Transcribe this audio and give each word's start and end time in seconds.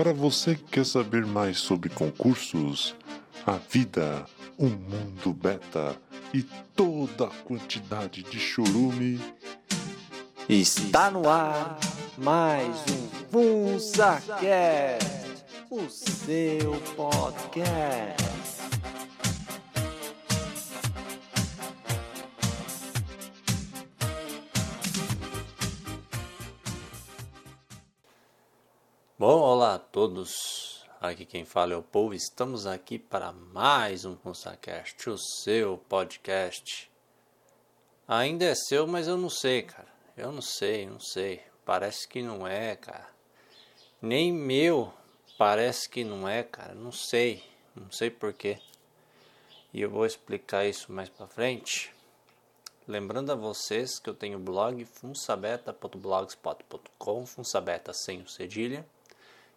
Para 0.00 0.14
você 0.14 0.54
que 0.54 0.62
quer 0.62 0.86
saber 0.86 1.26
mais 1.26 1.58
sobre 1.58 1.90
concursos, 1.90 2.96
a 3.46 3.58
vida, 3.58 4.24
o 4.56 4.64
mundo 4.64 5.34
beta 5.34 5.94
e 6.32 6.42
toda 6.74 7.26
a 7.26 7.42
quantidade 7.44 8.22
de 8.22 8.40
chorume, 8.40 9.20
Está 10.48 11.10
no 11.10 11.28
ar 11.28 11.78
mais 12.16 12.76
um 12.88 13.08
FunsaCast, 13.30 15.06
o 15.70 15.86
seu 15.90 16.80
podcast. 16.96 18.39
Bom, 29.20 29.40
olá 29.40 29.74
a 29.74 29.78
todos. 29.78 30.86
Aqui 30.98 31.26
quem 31.26 31.44
fala 31.44 31.74
é 31.74 31.76
o 31.76 31.82
Paul. 31.82 32.14
Estamos 32.14 32.66
aqui 32.66 32.98
para 32.98 33.32
mais 33.32 34.06
um 34.06 34.16
FunsaCast, 34.16 35.10
o 35.10 35.18
seu 35.18 35.76
podcast. 35.76 36.90
Ainda 38.08 38.46
é 38.46 38.54
seu, 38.54 38.86
mas 38.86 39.06
eu 39.06 39.18
não 39.18 39.28
sei, 39.28 39.60
cara. 39.60 39.88
Eu 40.16 40.32
não 40.32 40.40
sei, 40.40 40.86
não 40.86 40.98
sei. 40.98 41.42
Parece 41.66 42.08
que 42.08 42.22
não 42.22 42.48
é, 42.48 42.74
cara. 42.76 43.10
Nem 44.00 44.32
meu 44.32 44.90
parece 45.36 45.86
que 45.86 46.02
não 46.02 46.26
é, 46.26 46.42
cara. 46.42 46.74
Não 46.74 46.90
sei. 46.90 47.44
Não 47.76 47.92
sei 47.92 48.08
porquê. 48.08 48.58
E 49.70 49.82
eu 49.82 49.90
vou 49.90 50.06
explicar 50.06 50.64
isso 50.64 50.90
mais 50.90 51.10
pra 51.10 51.26
frente. 51.26 51.94
Lembrando 52.88 53.32
a 53.32 53.34
vocês 53.34 53.98
que 53.98 54.08
eu 54.08 54.14
tenho 54.14 54.38
blog 54.38 54.82
funsabeta.blogspot.com, 54.86 57.26
funsabeta 57.26 57.92
sem 57.92 58.22
o 58.22 58.26
cedilha. 58.26 58.86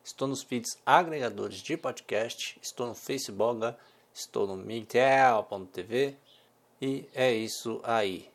Estou 0.03 0.27
nos 0.27 0.43
feeds 0.43 0.77
agregadores 0.85 1.61
de 1.61 1.77
podcast, 1.77 2.59
estou 2.61 2.87
no 2.87 2.93
Facebook, 2.93 3.75
estou 4.13 4.45
no 4.45 4.57
Miguel.tv 4.57 6.17
e 6.81 7.07
é 7.13 7.31
isso 7.31 7.79
aí. 7.83 8.29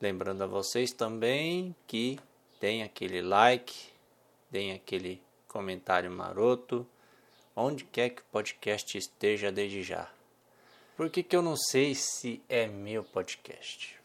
Lembrando 0.00 0.44
a 0.44 0.46
vocês 0.46 0.92
também 0.92 1.74
que 1.86 2.18
tem 2.60 2.84
aquele 2.84 3.20
like, 3.20 3.74
tem 4.52 4.72
aquele 4.72 5.20
comentário 5.48 6.10
maroto, 6.10 6.86
onde 7.56 7.84
quer 7.84 8.10
que 8.10 8.22
o 8.22 8.26
podcast 8.30 8.96
esteja 8.96 9.50
desde 9.50 9.82
já. 9.82 10.08
Por 10.96 11.10
que, 11.10 11.22
que 11.22 11.34
eu 11.34 11.42
não 11.42 11.56
sei 11.56 11.94
se 11.94 12.40
é 12.48 12.66
meu 12.66 13.02
podcast? 13.02 13.99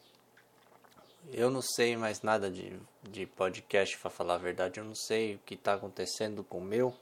Eu 1.31 1.50
não 1.50 1.62
sei 1.62 1.98
mais 1.98 2.22
nada 2.22 2.50
de, 2.52 2.80
de 3.04 3.26
podcast, 3.26 3.98
para 3.98 4.09
falar 4.09 4.36
a 4.36 4.38
verdade. 4.38 4.80
Eu 4.80 4.86
não 4.86 4.95
sei 4.95 5.36
o 5.36 5.40
que 5.40 5.56
está 5.56 5.73
acontecendo 5.73 6.44
com 6.44 6.59
o 6.59 6.64
meu. 6.64 6.94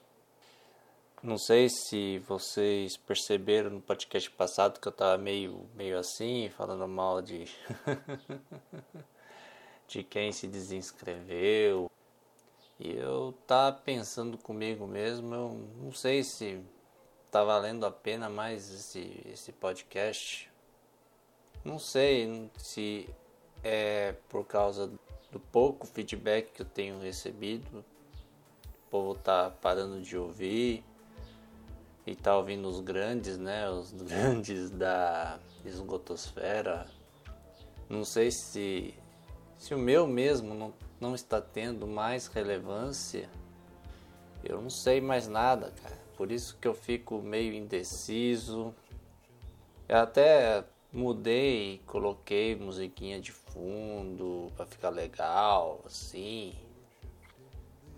Não 1.22 1.38
sei 1.38 1.70
se 1.70 2.20
vocês 2.20 2.98
perceberam 2.98 3.70
no 3.70 3.82
podcast 3.82 4.30
passado 4.32 4.80
que 4.80 4.88
eu 4.88 4.92
estava 4.92 5.18
meio, 5.18 5.66
meio 5.76 5.98
assim, 5.98 6.50
falando 6.50 6.88
mal 6.88 7.22
de, 7.22 7.46
de 9.88 10.04
quem 10.04 10.32
se 10.32 10.48
desinscreveu. 10.48 11.90
E 12.80 12.92
eu 12.98 13.34
tava 13.48 13.78
pensando 13.78 14.38
comigo 14.38 14.86
mesmo, 14.86 15.34
eu 15.34 15.68
não 15.82 15.94
sei 15.94 16.24
se 16.24 16.62
tá 17.32 17.44
valendo 17.44 17.86
a 17.86 17.92
pena 17.92 18.30
mais 18.30 18.70
esse, 18.70 19.22
esse 19.32 19.52
podcast. 19.54 20.52
Não 21.64 21.80
sei 21.80 22.50
se 22.58 23.10
é 23.64 24.16
por 24.30 24.46
causa 24.46 24.92
do 25.32 25.40
pouco 25.40 25.88
feedback 25.88 26.52
que 26.52 26.62
eu 26.62 26.66
tenho 26.66 27.00
recebido. 27.00 27.80
O 28.88 28.90
povo 28.90 29.16
tá 29.16 29.52
parando 29.62 30.02
de 30.02 30.18
ouvir 30.18 30.84
e 32.06 32.16
tá 32.16 32.38
ouvindo 32.38 32.68
os 32.68 32.80
grandes, 32.80 33.38
né? 33.38 33.70
Os 33.70 33.92
grandes 34.04 34.70
da 34.70 35.40
esgotosfera. 35.66 36.86
Não 37.90 38.04
sei 38.04 38.30
se 38.32 38.94
se 39.58 39.74
o 39.74 39.78
meu 39.78 40.06
mesmo 40.06 40.54
não, 40.54 40.74
não 41.00 41.16
está 41.16 41.40
tendo 41.40 41.88
mais 41.88 42.28
relevância. 42.28 43.30
Eu 44.44 44.62
não 44.62 44.70
sei 44.70 45.00
mais 45.00 45.26
nada, 45.26 45.72
cara. 45.82 45.98
Por 46.18 46.34
isso 46.34 46.58
que 46.60 46.68
eu 46.68 46.74
fico 46.74 47.22
meio 47.22 47.54
indeciso. 47.54 48.76
Eu 49.88 50.00
até 50.00 50.66
mudei, 50.94 51.82
coloquei 51.88 52.56
musiquinha 52.56 53.20
de 53.20 53.32
fundo 53.32 54.52
para 54.56 54.68
ficar 54.68 54.90
legal, 54.90 55.82
assim. 55.86 56.54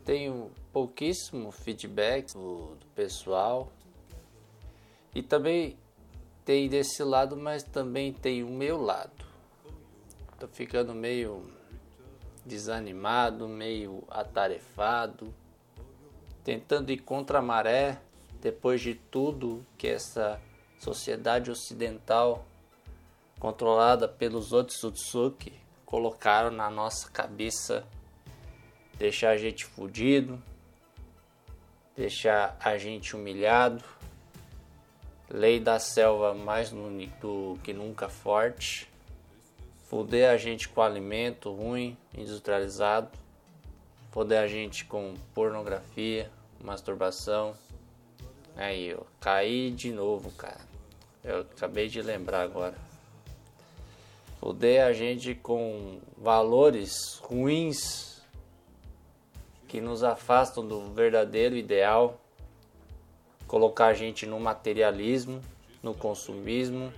Tenho 0.05 0.49
pouquíssimo 0.71 1.51
feedback 1.51 2.31
do, 2.31 2.75
do 2.75 2.85
pessoal. 2.95 3.69
E 5.13 5.21
também 5.21 5.77
tem 6.45 6.69
desse 6.69 7.03
lado, 7.03 7.35
mas 7.35 7.63
também 7.63 8.13
tem 8.13 8.43
o 8.43 8.49
meu 8.49 8.81
lado. 8.81 9.25
Tô 10.39 10.47
ficando 10.47 10.93
meio 10.93 11.43
desanimado, 12.45 13.47
meio 13.47 14.03
atarefado, 14.09 15.33
tentando 16.43 16.91
ir 16.91 16.99
contra 16.99 17.39
a 17.39 17.41
maré 17.41 17.99
depois 18.39 18.79
de 18.79 18.93
tudo 18.93 19.65
que 19.77 19.87
essa 19.87 20.39
sociedade 20.77 21.49
ocidental 21.49 22.45
controlada 23.45 24.07
pelos 24.07 24.51
Otsutsuki 24.51 25.53
colocaram 25.85 26.49
na 26.49 26.67
nossa 26.67 27.07
cabeça, 27.11 27.85
deixar 28.97 29.29
a 29.29 29.37
gente 29.37 29.65
fudido, 29.65 30.41
deixar 31.95 32.57
a 32.59 32.75
gente 32.79 33.15
humilhado, 33.15 33.83
lei 35.29 35.59
da 35.59 35.77
selva 35.77 36.33
mais 36.33 36.71
do 36.71 37.59
que 37.63 37.71
nunca 37.71 38.09
forte, 38.09 38.91
foder 39.83 40.31
a 40.31 40.37
gente 40.37 40.67
com 40.67 40.81
alimento 40.81 41.53
ruim, 41.53 41.95
industrializado, 42.17 43.11
foder 44.09 44.39
a 44.39 44.47
gente 44.47 44.85
com 44.85 45.13
pornografia, 45.35 46.31
masturbação. 46.59 47.55
Aí 48.55 48.87
eu 48.87 49.05
caí 49.21 49.69
de 49.69 49.91
novo, 49.91 50.31
cara. 50.31 50.61
Eu 51.23 51.41
acabei 51.41 51.87
de 51.87 52.01
lembrar 52.01 52.41
agora. 52.41 52.84
Foder 54.45 54.85
a 54.85 54.93
gente 54.93 55.33
com 55.33 55.99
valores 56.15 57.19
ruins 57.23 58.21
que 59.67 59.81
nos 59.81 60.03
afastam 60.03 60.63
do 60.63 60.93
verdadeiro 60.93 61.55
ideal. 61.55 62.21
Colocar 63.47 63.87
a 63.87 63.93
gente 63.95 64.27
no 64.27 64.39
materialismo, 64.39 65.41
no 65.81 65.95
consumismo, 65.95 66.93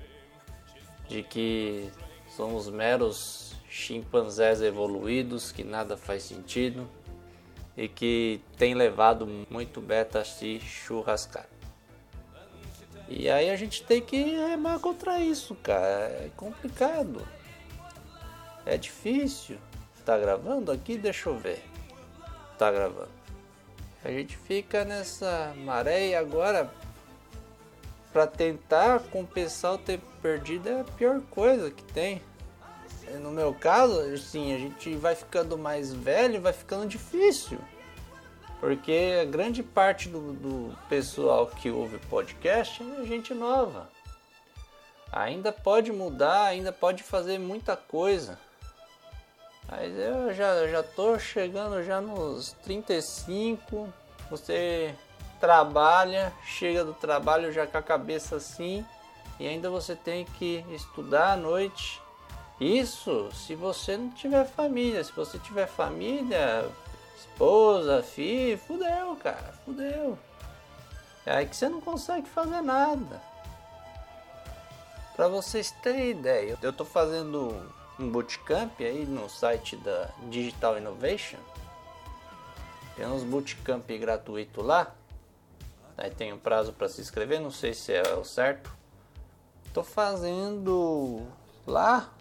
de 1.08 1.24
que 1.24 1.90
somos 2.36 2.70
meros 2.70 3.56
chimpanzés 3.70 4.62
evoluídos 4.62 5.50
que 5.50 5.64
nada 5.64 5.96
faz 5.96 6.24
sentido 6.24 6.86
e 7.78 7.88
que 7.88 8.42
tem 8.58 8.74
levado 8.74 9.26
muito 9.50 9.80
beta 9.80 10.20
a 10.20 10.26
se 10.26 10.60
churrascar. 10.60 11.48
E 13.08 13.30
aí 13.30 13.50
a 13.50 13.56
gente 13.56 13.86
tem 13.86 14.02
que 14.02 14.22
remar 14.22 14.80
contra 14.80 15.22
isso, 15.22 15.56
cara. 15.56 16.08
É 16.26 16.30
complicado. 16.36 17.37
É 18.68 18.78
difícil. 18.78 19.58
Tá 20.06 20.18
gravando 20.18 20.74
aqui? 20.74 20.98
Deixa 20.98 21.30
eu 21.30 21.38
ver. 21.38 21.64
Tá 22.58 22.70
gravando. 22.70 23.10
A 24.04 24.12
gente 24.12 24.36
fica 24.36 24.84
nessa 24.84 25.54
maré 25.58 26.10
e 26.10 26.16
agora 26.16 26.70
para 28.12 28.28
tentar 28.28 29.00
compensar 29.12 29.76
o 29.76 29.78
tempo 29.78 30.06
perdido 30.22 30.68
é 30.68 30.82
a 30.82 30.84
pior 30.84 31.22
coisa 31.30 31.72
que 31.72 31.84
tem. 31.84 32.22
No 33.22 33.32
meu 33.32 33.54
caso, 33.54 34.02
assim, 34.14 34.54
a 34.54 34.58
gente 34.58 34.96
vai 34.96 35.16
ficando 35.16 35.58
mais 35.58 35.94
velho, 35.94 36.42
vai 36.42 36.52
ficando 36.52 36.86
difícil. 36.86 37.58
Porque 38.60 39.20
a 39.22 39.26
grande 39.26 39.64
parte 39.64 40.10
do, 40.10 40.34
do 40.34 40.78
pessoal 40.90 41.48
que 41.48 41.70
ouve 41.70 42.00
podcast 42.10 42.84
é 42.84 43.06
gente 43.06 43.34
nova. 43.34 43.90
Ainda 45.12 45.54
pode 45.54 45.92
mudar, 45.92 46.46
ainda 46.46 46.72
pode 46.74 47.02
fazer 47.02 47.40
muita 47.40 47.78
coisa. 47.78 48.38
Mas 49.70 49.94
eu 49.98 50.34
já, 50.34 50.68
já 50.68 50.82
tô 50.82 51.20
chegando 51.20 51.84
já 51.84 52.00
nos 52.00 52.54
35. 52.64 53.92
Você 54.30 54.96
trabalha, 55.40 56.32
chega 56.46 56.86
do 56.86 56.94
trabalho 56.94 57.52
já 57.52 57.68
com 57.68 57.78
a 57.78 57.82
cabeça 57.82 58.38
assim. 58.38 58.86
E 59.40 59.48
ainda 59.48 59.70
você 59.70 59.96
tem 59.96 60.26
que 60.26 60.66
estudar 60.70 61.34
à 61.34 61.36
noite. 61.36 62.02
Isso 62.60 63.30
se 63.34 63.56
você 63.56 63.98
não 63.98 64.10
tiver 64.10 64.46
família. 64.46 65.04
Se 65.04 65.12
você 65.12 65.38
tiver 65.38 65.68
família, 65.68 66.66
esposa, 67.18 68.02
filho, 68.02 68.58
fudeu, 68.58 69.16
cara, 69.18 69.54
fudeu. 69.66 70.18
É 71.26 71.36
aí 71.36 71.46
que 71.46 71.56
você 71.56 71.68
não 71.68 71.82
consegue 71.82 72.28
fazer 72.30 72.62
nada. 72.62 73.22
Para 75.14 75.28
vocês 75.28 75.72
terem 75.84 76.12
ideia, 76.12 76.58
eu 76.62 76.72
tô 76.72 76.86
fazendo 76.86 77.54
um 78.00 78.10
bootcamp 78.10 78.80
aí 78.80 79.06
no 79.06 79.30
site 79.30 79.76
da 79.78 80.10
Digital 80.30 80.78
Innovation. 80.78 81.40
Tem 82.96 83.06
uns 83.06 83.24
bootcamp 83.24 83.88
gratuito 84.00 84.62
lá. 84.62 84.96
Aí 85.98 86.12
tem 86.12 86.32
um 86.32 86.38
prazo 86.38 86.74
para 86.74 86.88
se 86.88 87.02
inscrever, 87.02 87.40
não 87.40 87.50
sei 87.52 87.74
se 87.74 87.94
é 87.94 88.14
o 88.14 88.24
certo. 88.24 88.72
Tô 89.74 89.84
fazendo 89.84 91.26
lá. 91.66 92.12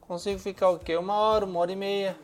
Consigo 0.00 0.38
ficar 0.38 0.70
o 0.70 0.78
quê? 0.78 0.96
Uma 0.96 1.14
hora, 1.14 1.44
uma 1.44 1.60
hora 1.60 1.72
e 1.72 1.76
meia. 1.76 2.18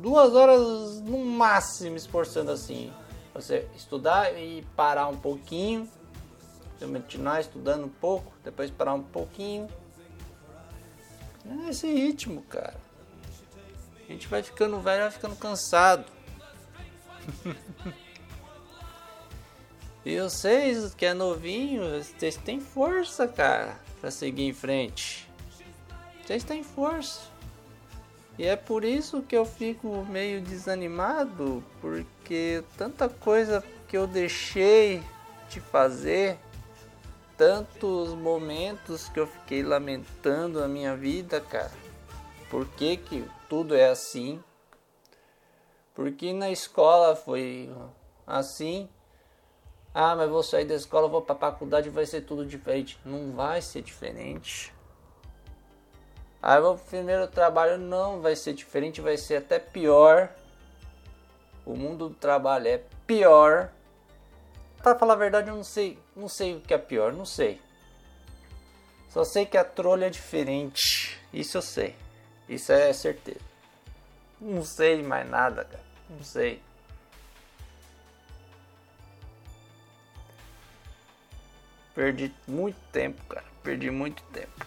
Duas 0.00 0.34
horas 0.34 1.00
no 1.00 1.18
máximo 1.24 1.96
esforçando 1.96 2.50
assim. 2.50 2.92
Você 3.34 3.68
estudar 3.76 4.32
e 4.38 4.62
parar 4.74 5.08
um 5.08 5.16
pouquinho. 5.16 5.88
Continuar 6.78 7.40
estudando 7.40 7.84
um 7.84 7.88
pouco, 7.88 8.32
depois 8.44 8.70
parar 8.70 8.94
um 8.94 9.02
pouquinho. 9.02 9.68
É 11.48 11.70
esse 11.70 11.86
ritmo, 11.86 12.42
cara. 12.42 12.76
A 14.08 14.12
gente 14.12 14.28
vai 14.28 14.42
ficando 14.42 14.80
velho, 14.80 15.02
vai 15.02 15.10
ficando 15.10 15.36
cansado. 15.36 16.04
e 20.04 20.18
vocês 20.20 20.94
que 20.94 21.06
é 21.06 21.14
novinho, 21.14 21.82
vocês 22.02 22.36
têm 22.36 22.60
força, 22.60 23.26
cara, 23.26 23.78
para 24.00 24.10
seguir 24.10 24.44
em 24.44 24.52
frente. 24.52 25.28
Vocês 26.24 26.44
têm 26.44 26.62
força. 26.62 27.20
E 28.38 28.46
é 28.46 28.54
por 28.54 28.84
isso 28.84 29.22
que 29.22 29.36
eu 29.36 29.44
fico 29.44 30.06
meio 30.08 30.40
desanimado, 30.40 31.64
porque 31.80 32.62
tanta 32.76 33.08
coisa 33.08 33.64
que 33.88 33.96
eu 33.96 34.06
deixei 34.06 35.02
de 35.50 35.60
fazer, 35.60 36.38
tantos 37.38 38.12
momentos 38.14 39.08
que 39.08 39.20
eu 39.20 39.26
fiquei 39.26 39.62
lamentando 39.62 40.62
a 40.62 40.66
minha 40.66 40.96
vida, 40.96 41.40
cara. 41.40 41.70
Por 42.50 42.66
que, 42.66 42.96
que 42.96 43.24
tudo 43.48 43.76
é 43.76 43.88
assim? 43.88 44.42
Porque 45.94 46.32
na 46.32 46.50
escola 46.50 47.14
foi 47.14 47.72
assim. 48.26 48.88
Ah, 49.94 50.16
mas 50.16 50.28
vou 50.28 50.42
sair 50.42 50.64
da 50.64 50.74
escola, 50.74 51.08
vou 51.08 51.22
para 51.22 51.36
a 51.36 51.38
faculdade, 51.38 51.88
vai 51.88 52.06
ser 52.06 52.22
tudo 52.22 52.44
diferente. 52.44 52.98
Não 53.04 53.32
vai 53.32 53.62
ser 53.62 53.82
diferente. 53.82 54.74
Aí 56.42 56.60
o 56.60 56.76
primeiro 56.76 57.26
trabalho 57.28 57.78
não 57.78 58.20
vai 58.20 58.34
ser 58.34 58.52
diferente, 58.52 59.00
vai 59.00 59.16
ser 59.16 59.36
até 59.36 59.58
pior. 59.58 60.30
O 61.64 61.76
mundo 61.76 62.08
do 62.08 62.14
trabalho 62.14 62.66
é 62.66 62.82
pior. 63.06 63.70
Para 64.82 64.98
falar 64.98 65.14
a 65.14 65.16
verdade, 65.16 65.48
eu 65.48 65.56
não 65.56 65.64
sei, 65.64 65.98
não 66.14 66.28
sei 66.28 66.56
o 66.56 66.60
que 66.60 66.72
é 66.72 66.78
pior, 66.78 67.12
não 67.12 67.26
sei. 67.26 67.60
Só 69.08 69.24
sei 69.24 69.46
que 69.46 69.56
a 69.56 69.64
trolha 69.64 70.06
é 70.06 70.10
diferente. 70.10 71.18
Isso 71.32 71.58
eu 71.58 71.62
sei. 71.62 71.96
Isso 72.48 72.72
é 72.72 72.92
certeza. 72.92 73.40
Não 74.40 74.64
sei 74.64 75.02
mais 75.02 75.28
nada, 75.28 75.64
cara. 75.64 75.84
Não 76.08 76.22
sei. 76.22 76.62
Perdi 81.94 82.32
muito 82.46 82.78
tempo, 82.92 83.20
cara. 83.24 83.44
Perdi 83.62 83.90
muito 83.90 84.22
tempo. 84.24 84.66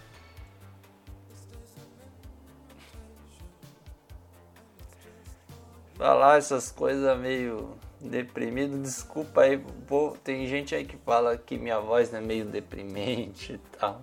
Falar 5.96 6.40
essas 6.40 6.72
coisas 6.72 7.18
meio 7.20 7.80
deprimido, 8.02 8.82
desculpa 8.82 9.42
aí, 9.42 9.58
pô, 9.88 10.18
tem 10.24 10.48
gente 10.48 10.74
aí 10.74 10.86
que 10.86 10.98
fala 10.98 11.38
que 11.38 11.58
minha 11.58 11.80
voz 11.80 12.14
é 12.14 12.20
meio 12.20 12.46
deprimente 12.46 13.54
e 13.54 13.58
tal. 13.78 14.02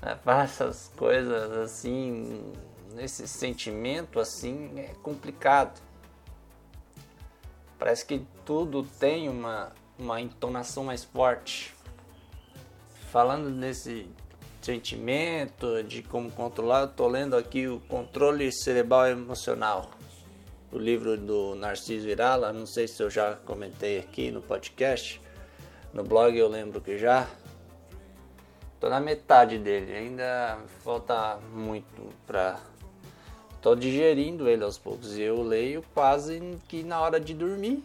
É, 0.00 0.16
falar 0.16 0.44
essas 0.44 0.90
coisas 0.96 1.52
assim, 1.58 2.52
nesse 2.94 3.28
sentimento 3.28 4.18
assim, 4.18 4.80
é 4.80 4.94
complicado. 5.02 5.80
Parece 7.78 8.06
que 8.06 8.26
tudo 8.44 8.84
tem 8.98 9.28
uma, 9.28 9.72
uma 9.98 10.20
entonação 10.20 10.84
mais 10.84 11.04
forte. 11.04 11.74
Falando 13.10 13.50
desse 13.60 14.08
sentimento, 14.60 15.82
de 15.82 16.02
como 16.02 16.30
controlar, 16.30 16.82
eu 16.82 16.88
tô 16.88 17.06
lendo 17.08 17.36
aqui 17.36 17.66
o 17.66 17.80
Controle 17.80 18.52
Cerebral 18.52 19.08
Emocional, 19.08 19.90
o 20.72 20.78
livro 20.78 21.16
do 21.16 21.54
Narciso 21.54 22.08
Irala, 22.08 22.52
não 22.52 22.66
sei 22.66 22.88
se 22.88 23.02
eu 23.02 23.10
já 23.10 23.36
comentei 23.44 23.98
aqui 23.98 24.30
no 24.30 24.42
podcast, 24.42 25.20
no 25.92 26.02
blog 26.02 26.36
eu 26.36 26.48
lembro 26.48 26.80
que 26.80 26.98
já. 26.98 27.28
Tô 28.80 28.88
na 28.88 28.98
metade 28.98 29.58
dele, 29.58 29.94
ainda 29.94 30.58
falta 30.82 31.38
muito 31.52 32.08
para 32.26 32.58
Tô 33.62 33.76
digerindo 33.76 34.48
ele 34.48 34.64
aos 34.64 34.76
poucos 34.76 35.16
e 35.16 35.22
eu 35.22 35.40
leio 35.40 35.84
quase 35.94 36.58
que 36.66 36.82
na 36.82 37.00
hora 37.00 37.20
de 37.20 37.32
dormir. 37.32 37.80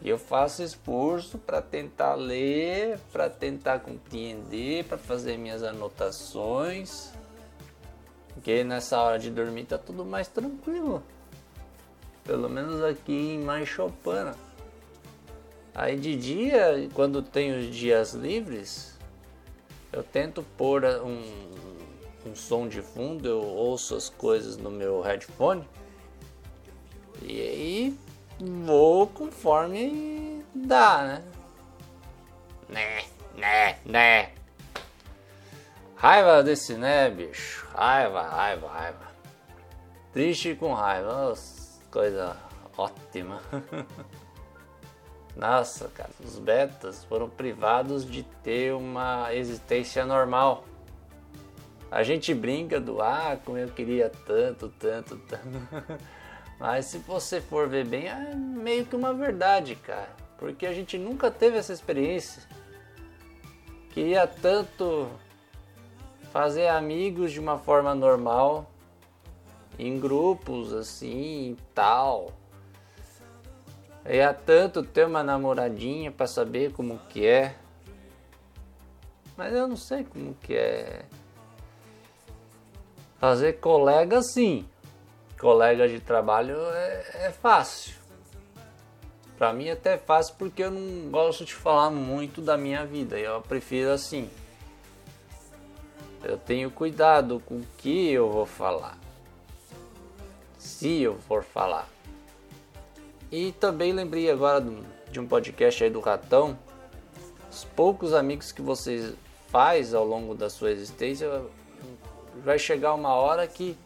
E 0.00 0.08
eu 0.08 0.16
faço 0.16 0.62
esforço 0.62 1.38
para 1.38 1.60
tentar 1.60 2.14
ler, 2.14 3.00
para 3.12 3.28
tentar 3.28 3.80
compreender, 3.80 4.84
para 4.84 4.96
fazer 4.96 5.36
minhas 5.36 5.64
anotações. 5.64 7.12
Porque 8.32 8.62
nessa 8.62 9.00
hora 9.00 9.18
de 9.18 9.28
dormir 9.28 9.64
tá 9.64 9.76
tudo 9.76 10.04
mais 10.04 10.28
tranquilo. 10.28 11.02
Pelo 12.24 12.48
menos 12.48 12.82
aqui 12.82 13.12
em 13.12 13.40
Maixopana. 13.40 14.34
Aí 15.74 15.96
de 15.96 16.16
dia, 16.16 16.88
quando 16.94 17.22
tenho 17.22 17.58
os 17.58 17.74
dias 17.74 18.12
livres, 18.12 18.98
eu 19.92 20.02
tento 20.02 20.42
pôr 20.56 20.84
um, 20.84 21.22
um 22.26 22.34
som 22.34 22.68
de 22.68 22.82
fundo, 22.82 23.28
eu 23.28 23.42
ouço 23.42 23.94
as 23.94 24.08
coisas 24.08 24.56
no 24.56 24.70
meu 24.70 25.00
headphone 25.00 25.66
e 27.24 27.40
aí 27.40 27.98
vou 28.64 29.06
conforme 29.06 30.44
dá, 30.54 31.02
né? 31.04 31.22
Né, 32.68 33.04
né, 33.36 33.78
né. 33.84 34.32
Raiva 35.94 36.42
desse 36.42 36.74
né, 36.74 37.08
bicho. 37.10 37.68
Raiva, 37.72 38.22
raiva, 38.22 38.68
raiva. 38.68 39.12
Triste 40.12 40.56
com 40.56 40.72
raiva. 40.72 41.34
Coisa 41.92 42.34
ótima. 42.76 43.40
Nossa, 45.36 45.88
cara, 45.88 46.10
os 46.24 46.38
betas 46.38 47.04
foram 47.04 47.28
privados 47.28 48.04
de 48.04 48.22
ter 48.42 48.74
uma 48.74 49.32
existência 49.34 50.04
normal. 50.04 50.64
A 51.90 52.02
gente 52.02 52.34
brinca 52.34 52.80
do 52.80 53.00
ah, 53.02 53.38
como 53.44 53.58
eu 53.58 53.68
queria 53.68 54.10
tanto, 54.26 54.70
tanto, 54.78 55.16
tanto. 55.18 56.02
Mas 56.58 56.86
se 56.86 56.98
você 56.98 57.40
for 57.40 57.68
ver 57.68 57.86
bem, 57.86 58.08
é 58.08 58.34
meio 58.34 58.86
que 58.86 58.96
uma 58.96 59.12
verdade, 59.12 59.76
cara. 59.76 60.10
Porque 60.38 60.66
a 60.66 60.72
gente 60.72 60.96
nunca 60.96 61.30
teve 61.30 61.58
essa 61.58 61.72
experiência. 61.72 62.42
Queria 63.90 64.26
tanto 64.26 65.08
fazer 66.32 66.68
amigos 66.68 67.30
de 67.30 67.38
uma 67.38 67.58
forma 67.58 67.94
normal, 67.94 68.71
em 69.78 69.98
grupos 69.98 70.72
assim 70.72 71.52
e 71.52 71.56
tal. 71.74 72.32
Queria 74.02 74.34
tanto 74.34 74.82
ter 74.82 75.06
uma 75.06 75.22
namoradinha 75.22 76.10
para 76.10 76.26
saber 76.26 76.72
como 76.72 76.98
que 77.08 77.26
é. 77.26 77.56
Mas 79.36 79.52
eu 79.54 79.66
não 79.66 79.76
sei 79.76 80.04
como 80.04 80.34
que 80.34 80.54
é 80.54 81.04
Fazer 83.22 83.52
colega 83.60 84.20
sim. 84.20 84.68
Colega 85.38 85.88
de 85.88 86.00
trabalho 86.00 86.56
é, 86.56 87.26
é 87.26 87.30
fácil. 87.30 87.94
Para 89.38 89.52
mim 89.52 89.70
até 89.70 89.94
é 89.94 89.96
fácil 89.96 90.34
porque 90.36 90.64
eu 90.64 90.72
não 90.72 91.08
gosto 91.08 91.44
de 91.44 91.54
falar 91.54 91.88
muito 91.88 92.40
da 92.40 92.58
minha 92.58 92.84
vida. 92.84 93.16
Eu 93.16 93.40
prefiro 93.40 93.92
assim. 93.92 94.28
Eu 96.20 96.36
tenho 96.36 96.68
cuidado 96.68 97.40
com 97.46 97.58
o 97.58 97.66
que 97.78 98.10
eu 98.10 98.28
vou 98.28 98.44
falar. 98.44 98.98
Se 100.62 101.02
eu 101.02 101.18
for 101.18 101.42
falar. 101.42 101.88
E 103.32 103.50
também 103.50 103.92
lembrei 103.92 104.30
agora 104.30 104.64
de 105.10 105.18
um 105.18 105.26
podcast 105.26 105.82
aí 105.82 105.90
do 105.90 105.98
Ratão. 105.98 106.56
Os 107.50 107.64
poucos 107.64 108.14
amigos 108.14 108.52
que 108.52 108.62
você 108.62 109.12
faz 109.48 109.92
ao 109.92 110.04
longo 110.04 110.36
da 110.36 110.48
sua 110.48 110.70
existência 110.70 111.42
vai 112.44 112.60
chegar 112.60 112.94
uma 112.94 113.12
hora 113.12 113.44
que 113.48 113.76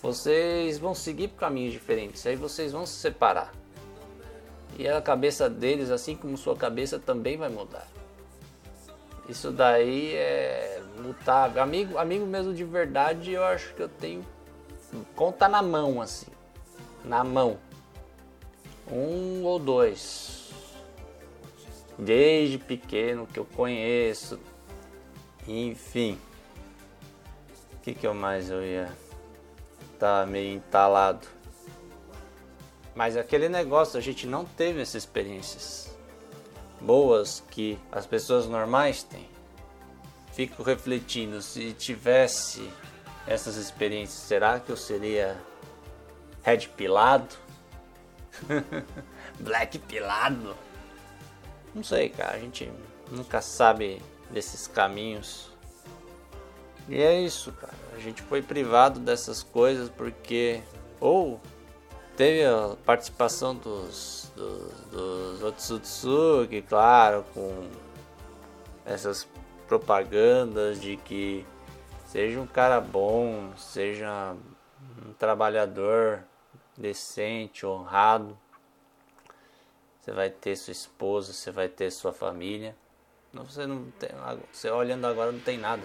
vocês 0.00 0.78
vão 0.78 0.94
seguir 0.94 1.26
por 1.26 1.40
caminhos 1.40 1.72
diferentes, 1.72 2.24
aí 2.24 2.36
vocês 2.36 2.70
vão 2.70 2.86
se 2.86 2.94
separar. 2.94 3.52
E 4.78 4.86
a 4.86 5.02
cabeça 5.02 5.50
deles, 5.50 5.90
assim 5.90 6.14
como 6.14 6.36
sua 6.36 6.54
cabeça, 6.54 7.00
também 7.00 7.36
vai 7.36 7.48
mudar. 7.48 7.88
Isso 9.28 9.50
daí 9.50 10.14
é 10.14 10.80
mutável. 11.02 11.60
Amigo, 11.60 11.98
amigo 11.98 12.24
mesmo 12.24 12.54
de 12.54 12.62
verdade, 12.62 13.32
eu 13.32 13.42
acho 13.42 13.74
que 13.74 13.82
eu 13.82 13.88
tenho 13.88 14.24
conta 15.14 15.48
na 15.48 15.62
mão 15.62 16.00
assim, 16.00 16.30
na 17.04 17.24
mão. 17.24 17.58
Um 18.90 19.42
ou 19.42 19.58
dois. 19.58 20.50
Desde 21.98 22.58
pequeno 22.58 23.26
que 23.26 23.38
eu 23.38 23.44
conheço. 23.44 24.38
Enfim 25.48 26.18
que 27.86 27.94
que 27.94 28.04
eu 28.04 28.12
mais 28.12 28.50
eu 28.50 28.64
ia 28.64 28.92
tá 29.96 30.26
meio 30.26 30.56
entalado 30.56 31.28
Mas 32.96 33.16
aquele 33.16 33.48
negócio, 33.48 33.96
a 33.96 34.00
gente 34.00 34.26
não 34.26 34.44
teve 34.44 34.80
essas 34.80 35.04
experiências 35.04 35.96
boas 36.80 37.44
que 37.48 37.78
as 37.92 38.04
pessoas 38.04 38.46
normais 38.46 39.04
têm. 39.04 39.28
Fico 40.32 40.64
refletindo, 40.64 41.40
se 41.40 41.72
tivesse 41.74 42.68
essas 43.26 43.56
experiências, 43.56 44.18
será 44.18 44.60
que 44.60 44.70
eu 44.70 44.76
seria 44.76 45.36
red 46.42 46.68
pilado? 46.76 47.36
Black 49.40 49.78
pilado? 49.80 50.56
Não 51.74 51.82
sei, 51.82 52.08
cara, 52.08 52.36
a 52.36 52.38
gente 52.38 52.70
nunca 53.10 53.40
sabe 53.40 54.00
desses 54.30 54.66
caminhos. 54.66 55.50
E 56.88 57.02
é 57.02 57.20
isso, 57.20 57.52
cara. 57.52 57.74
A 57.94 57.98
gente 57.98 58.22
foi 58.22 58.42
privado 58.42 59.00
dessas 59.00 59.42
coisas 59.42 59.88
porque 59.90 60.62
ou 61.00 61.40
teve 62.16 62.44
a 62.44 62.76
participação 62.84 63.54
dos, 63.54 64.30
dos, 64.34 64.72
dos 64.90 65.42
Otsutsuki, 65.42 66.62
claro, 66.62 67.24
com 67.34 67.68
essas 68.84 69.26
propagandas 69.66 70.80
de 70.80 70.96
que 70.96 71.44
seja 72.16 72.40
um 72.40 72.46
cara 72.46 72.80
bom, 72.80 73.54
seja 73.58 74.34
um 75.06 75.12
trabalhador 75.12 76.24
decente, 76.74 77.66
honrado. 77.66 78.38
Você 80.00 80.12
vai 80.12 80.30
ter 80.30 80.56
sua 80.56 80.72
esposa, 80.72 81.34
você 81.34 81.50
vai 81.50 81.68
ter 81.68 81.90
sua 81.90 82.14
família. 82.14 82.74
Você 83.34 83.66
não 83.66 83.90
tem, 83.90 84.08
você 84.50 84.70
olhando 84.70 85.06
agora 85.06 85.30
não 85.30 85.40
tem 85.40 85.58
nada. 85.58 85.82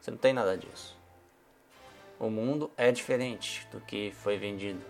Você 0.00 0.12
não 0.12 0.18
tem 0.18 0.32
nada 0.32 0.56
disso. 0.56 0.96
O 2.20 2.30
mundo 2.30 2.70
é 2.76 2.92
diferente 2.92 3.66
do 3.72 3.80
que 3.80 4.12
foi 4.12 4.38
vendido. 4.38 4.84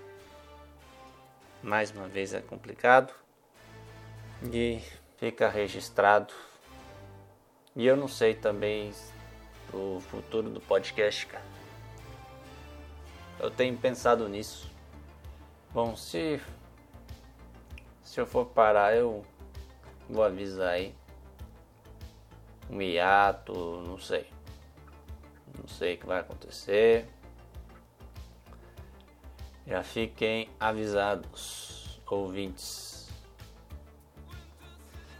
Mais 1.62 1.90
uma 1.92 2.08
vez 2.08 2.34
é 2.34 2.42
complicado 2.42 3.10
e 4.52 4.82
fica 5.16 5.48
registrado. 5.48 6.34
E 7.74 7.86
eu 7.86 7.96
não 7.96 8.06
sei 8.06 8.34
também 8.34 8.92
o 9.72 10.00
futuro 10.00 10.50
do 10.50 10.60
podcast, 10.60 11.26
cara. 11.26 11.44
Eu 13.38 13.50
tenho 13.50 13.76
pensado 13.76 14.28
nisso. 14.28 14.70
Bom, 15.72 15.96
se 15.96 16.40
se 18.02 18.20
eu 18.20 18.26
for 18.26 18.44
parar, 18.44 18.94
eu 18.94 19.24
vou 20.08 20.22
avisar 20.22 20.74
aí. 20.74 20.94
Um 22.68 22.82
hiato, 22.82 23.52
não 23.86 23.98
sei. 23.98 24.30
Não 25.58 25.66
sei 25.66 25.94
o 25.94 25.98
que 25.98 26.06
vai 26.06 26.20
acontecer. 26.20 27.08
Já 29.66 29.82
fiquem 29.82 30.50
avisados, 30.60 32.00
ouvintes. 32.06 33.08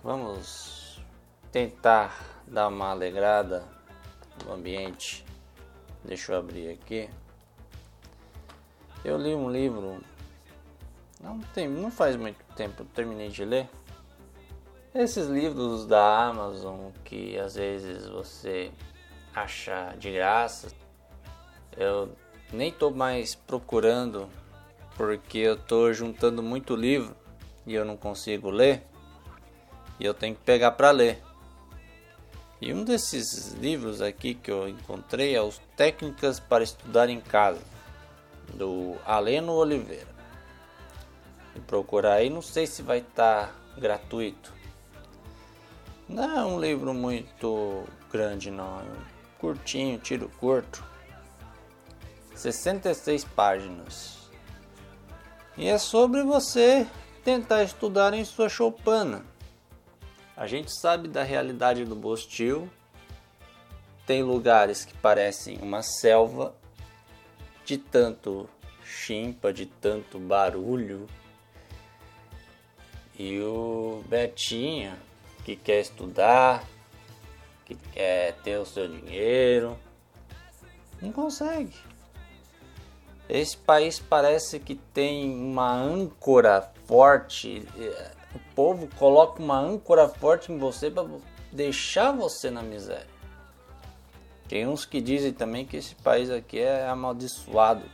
Vamos 0.02 1.02
tentar 1.50 2.42
dar 2.46 2.68
uma 2.68 2.90
alegrada 2.90 3.66
no 4.44 4.54
ambiente. 4.54 5.24
Deixa 6.04 6.32
eu 6.32 6.38
abrir 6.38 6.70
aqui. 6.70 7.08
Eu 9.04 9.16
li 9.16 9.34
um 9.34 9.50
livro. 9.50 10.00
Não 11.20 11.38
tem, 11.54 11.68
não 11.68 11.90
faz 11.90 12.16
muito 12.16 12.42
tempo 12.56 12.84
terminei 12.86 13.28
de 13.28 13.44
ler. 13.44 13.68
Esses 14.94 15.26
livros 15.28 15.86
da 15.86 16.26
Amazon 16.26 16.90
que 17.04 17.38
às 17.38 17.54
vezes 17.54 18.06
você 18.08 18.70
acha 19.34 19.94
de 19.98 20.12
graça. 20.12 20.68
Eu 21.76 22.14
nem 22.52 22.70
tô 22.70 22.90
mais 22.90 23.34
procurando 23.34 24.28
porque 24.96 25.38
eu 25.38 25.56
tô 25.56 25.92
juntando 25.92 26.42
muito 26.42 26.76
livro 26.76 27.16
e 27.66 27.74
eu 27.74 27.84
não 27.84 27.96
consigo 27.96 28.50
ler 28.50 28.82
e 29.98 30.04
eu 30.04 30.12
tenho 30.12 30.34
que 30.34 30.42
pegar 30.42 30.72
para 30.72 30.90
ler. 30.90 31.22
E 32.62 32.72
um 32.72 32.84
desses 32.84 33.54
livros 33.54 34.00
aqui 34.00 34.34
que 34.34 34.48
eu 34.48 34.68
encontrei 34.68 35.34
é 35.34 35.42
os 35.42 35.60
Técnicas 35.76 36.38
para 36.38 36.62
Estudar 36.62 37.08
em 37.08 37.20
Casa, 37.20 37.60
do 38.54 38.94
Aleno 39.04 39.54
Oliveira. 39.54 40.06
E 41.56 41.58
procurar 41.58 42.14
aí, 42.14 42.30
não 42.30 42.40
sei 42.40 42.68
se 42.68 42.80
vai 42.80 42.98
estar 42.98 43.48
tá 43.48 43.54
gratuito. 43.80 44.54
Não 46.08 46.38
é 46.38 46.44
um 46.44 46.60
livro 46.60 46.94
muito 46.94 47.82
grande 48.12 48.48
não, 48.48 48.78
é 48.78 48.84
curtinho, 49.40 49.98
tiro 49.98 50.30
curto. 50.38 50.84
66 52.36 53.24
páginas. 53.24 54.30
E 55.56 55.66
é 55.66 55.78
sobre 55.78 56.22
você 56.22 56.86
tentar 57.24 57.64
estudar 57.64 58.14
em 58.14 58.24
sua 58.24 58.48
choupana. 58.48 59.31
A 60.36 60.46
gente 60.46 60.72
sabe 60.72 61.08
da 61.08 61.22
realidade 61.22 61.84
do 61.84 61.94
Bostil. 61.94 62.70
Tem 64.06 64.22
lugares 64.22 64.84
que 64.84 64.96
parecem 64.96 65.58
uma 65.58 65.82
selva 65.82 66.54
de 67.64 67.78
tanto 67.78 68.48
chimpa, 68.84 69.52
de 69.52 69.66
tanto 69.66 70.18
barulho. 70.18 71.06
E 73.18 73.40
o 73.40 74.02
Betinho, 74.06 74.94
que 75.44 75.54
quer 75.54 75.80
estudar, 75.80 76.64
que 77.64 77.76
quer 77.92 78.34
ter 78.42 78.58
o 78.58 78.66
seu 78.66 78.88
dinheiro, 78.88 79.78
não 81.00 81.12
consegue. 81.12 81.76
Esse 83.28 83.56
país 83.56 83.98
parece 83.98 84.58
que 84.58 84.74
tem 84.74 85.30
uma 85.30 85.72
âncora 85.72 86.72
forte. 86.86 87.66
Povo 88.54 88.88
coloca 88.98 89.42
uma 89.42 89.58
âncora 89.58 90.08
forte 90.08 90.52
em 90.52 90.58
você 90.58 90.90
para 90.90 91.08
deixar 91.50 92.12
você 92.12 92.50
na 92.50 92.62
miséria. 92.62 93.12
Tem 94.48 94.66
uns 94.66 94.84
que 94.84 95.00
dizem 95.00 95.32
também 95.32 95.64
que 95.64 95.78
esse 95.78 95.94
país 95.94 96.28
aqui 96.28 96.58
é 96.58 96.86
amaldiçoado. 96.86 97.84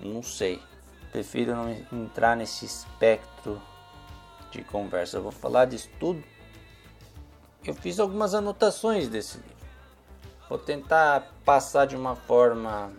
Não 0.00 0.22
sei. 0.22 0.62
Prefiro 1.10 1.54
não 1.56 1.70
entrar 1.92 2.36
nesse 2.36 2.64
espectro 2.64 3.60
de 4.50 4.62
conversa. 4.62 5.16
Eu 5.16 5.22
vou 5.22 5.32
falar 5.32 5.64
de 5.64 5.76
estudo. 5.76 6.22
Eu 7.64 7.74
fiz 7.74 7.98
algumas 7.98 8.34
anotações 8.34 9.08
desse 9.08 9.38
livro. 9.38 9.54
Vou 10.48 10.58
tentar 10.58 11.32
passar 11.44 11.86
de 11.86 11.96
uma 11.96 12.14
forma 12.14 12.92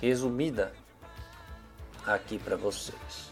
resumida 0.00 0.72
aqui 2.06 2.38
para 2.38 2.56
vocês. 2.56 3.25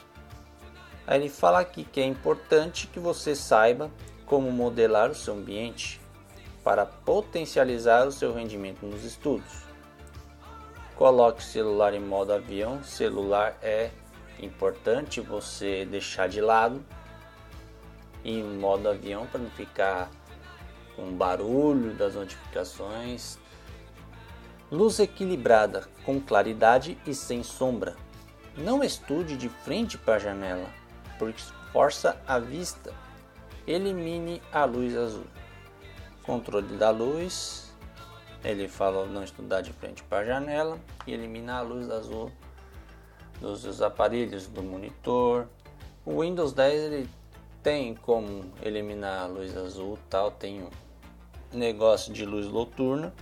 Aí 1.06 1.20
ele 1.20 1.28
fala 1.28 1.61
aqui 1.61 1.84
que 1.84 2.00
é 2.00 2.04
importante 2.04 2.87
que 2.87 2.99
você 2.99 3.34
saiba 3.34 3.90
como 4.25 4.50
modelar 4.50 5.11
o 5.11 5.14
seu 5.14 5.34
ambiente 5.34 6.00
para 6.62 6.87
potencializar 6.87 8.06
o 8.06 8.12
seu 8.12 8.32
rendimento 8.32 8.87
nos 8.87 9.04
estudos. 9.04 9.64
Coloque 10.96 11.40
o 11.40 11.44
celular 11.44 11.92
em 11.92 12.00
modo 12.00 12.32
avião. 12.32 12.82
Celular 12.82 13.58
é 13.62 13.90
importante 14.40 15.20
você 15.20 15.84
deixar 15.84 16.28
de 16.28 16.40
lado 16.40 16.84
em 18.25 18.42
modo 18.42 18.88
avião 18.88 19.26
para 19.26 19.40
não 19.40 19.50
ficar 19.50 20.11
com 20.96 21.12
barulho 21.12 21.92
das 21.94 22.14
notificações 22.14 23.38
Luz 24.75 24.99
equilibrada, 24.99 25.84
com 26.04 26.18
claridade 26.18 26.99
e 27.06 27.14
sem 27.14 27.44
sombra. 27.44 27.94
Não 28.56 28.82
estude 28.82 29.37
de 29.37 29.49
frente 29.49 29.96
para 29.96 30.16
a 30.16 30.18
janela, 30.18 30.68
força 31.73 32.21
a 32.26 32.38
vista. 32.38 32.93
Elimine 33.66 34.43
a 34.52 34.64
luz 34.64 34.97
azul. 34.97 35.26
Controle 36.23 36.76
da 36.76 36.90
luz. 36.90 37.73
Ele 38.43 38.69
falou 38.69 39.07
não 39.07 39.25
estudar 39.25 39.62
de 39.62 39.73
frente 39.73 40.02
para 40.02 40.19
a 40.19 40.25
janela 40.25 40.78
e 41.07 41.12
eliminar 41.12 41.61
a 41.61 41.62
luz 41.62 41.90
azul 41.90 42.31
dos 43.40 43.81
aparelhos 43.81 44.47
do 44.47 44.62
monitor. 44.62 45.47
O 46.04 46.21
Windows 46.21 46.52
10 46.52 46.93
ele 46.93 47.11
tem 47.62 47.95
como 47.95 48.45
eliminar 48.62 49.23
a 49.23 49.26
luz 49.26 49.57
azul, 49.57 49.99
tal, 50.11 50.31
tem 50.31 50.62
um 50.62 50.71
negócio 51.52 52.12
de 52.12 52.26
luz 52.26 52.47
noturna 52.47 53.14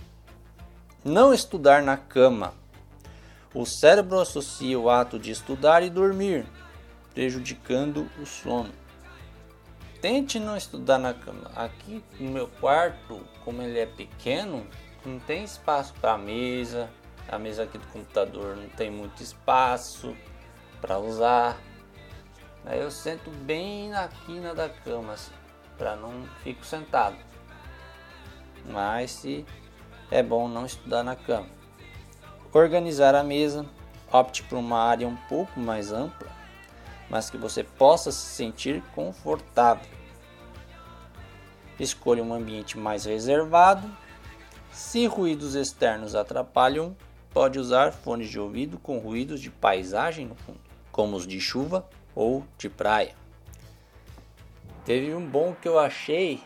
não 1.03 1.33
estudar 1.33 1.83
na 1.83 1.97
cama. 1.97 2.53
O 3.53 3.65
cérebro 3.65 4.19
associa 4.19 4.79
o 4.79 4.89
ato 4.89 5.19
de 5.19 5.31
estudar 5.31 5.83
e 5.83 5.89
dormir, 5.89 6.45
prejudicando 7.13 8.09
o 8.19 8.25
sono. 8.25 8.73
Tente 10.01 10.39
não 10.39 10.57
estudar 10.57 10.97
na 10.97 11.13
cama. 11.13 11.49
Aqui 11.55 12.03
no 12.19 12.31
meu 12.31 12.47
quarto, 12.47 13.21
como 13.45 13.61
ele 13.61 13.79
é 13.79 13.85
pequeno, 13.85 14.67
não 15.05 15.19
tem 15.19 15.43
espaço 15.43 15.93
para 16.01 16.13
a 16.13 16.17
mesa. 16.17 16.89
A 17.29 17.39
mesa 17.39 17.63
aqui 17.63 17.77
do 17.77 17.87
computador 17.87 18.57
não 18.57 18.67
tem 18.69 18.91
muito 18.91 19.23
espaço 19.23 20.15
para 20.81 20.99
usar. 20.99 21.57
Aí 22.65 22.81
eu 22.81 22.91
sento 22.91 23.29
bem 23.29 23.89
na 23.89 24.07
quina 24.07 24.53
da 24.53 24.67
cama, 24.67 25.13
assim, 25.13 25.31
para 25.77 25.95
não 25.95 26.27
fico 26.43 26.65
sentado. 26.65 27.17
Mas 28.65 29.11
se 29.11 29.45
é 30.11 30.21
bom 30.21 30.47
não 30.47 30.65
estudar 30.65 31.03
na 31.03 31.15
cama. 31.15 31.47
Organizar 32.51 33.15
a 33.15 33.23
mesa. 33.23 33.65
Opte 34.11 34.43
por 34.43 34.59
uma 34.59 34.77
área 34.77 35.07
um 35.07 35.15
pouco 35.15 35.59
mais 35.59 35.91
ampla, 35.91 36.29
mas 37.13 37.29
que 37.29 37.37
você 37.37 37.63
possa 37.63 38.11
se 38.11 38.25
sentir 38.25 38.81
confortável. 38.95 39.87
Escolha 41.79 42.23
um 42.23 42.33
ambiente 42.33 42.75
mais 42.75 43.05
reservado. 43.05 43.87
Se 44.71 45.05
ruídos 45.05 45.53
externos 45.53 46.15
atrapalham, 46.15 46.97
pode 47.29 47.59
usar 47.59 47.93
fones 47.93 48.31
de 48.31 48.39
ouvido 48.39 48.79
com 48.79 48.97
ruídos 48.97 49.39
de 49.39 49.51
paisagem 49.51 50.25
no 50.25 50.33
fundo, 50.33 50.59
como 50.91 51.15
os 51.15 51.27
de 51.27 51.39
chuva 51.39 51.87
ou 52.15 52.43
de 52.57 52.67
praia. 52.67 53.15
Teve 54.83 55.13
um 55.13 55.23
bom 55.23 55.53
que 55.53 55.67
eu 55.67 55.77
achei. 55.77 56.41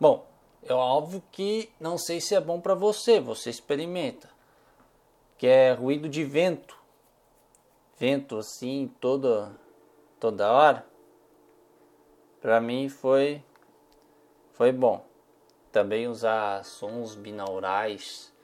Bom, 0.00 0.26
é 0.60 0.74
óbvio 0.74 1.22
que 1.30 1.70
não 1.78 1.96
sei 1.96 2.20
se 2.20 2.34
é 2.34 2.40
bom 2.40 2.60
para 2.60 2.74
você, 2.74 3.20
você 3.20 3.48
experimenta. 3.48 4.28
Que 5.38 5.46
é 5.46 5.72
ruído 5.72 6.08
de 6.08 6.24
vento. 6.24 6.81
Vento 8.02 8.36
assim 8.36 8.90
toda 9.00 9.56
toda 10.18 10.50
hora. 10.50 10.84
Para 12.40 12.60
mim 12.60 12.88
foi 12.88 13.40
foi 14.54 14.72
bom. 14.72 15.06
Também 15.70 16.08
usar 16.08 16.64
sons 16.64 17.14
binaurais 17.14 18.34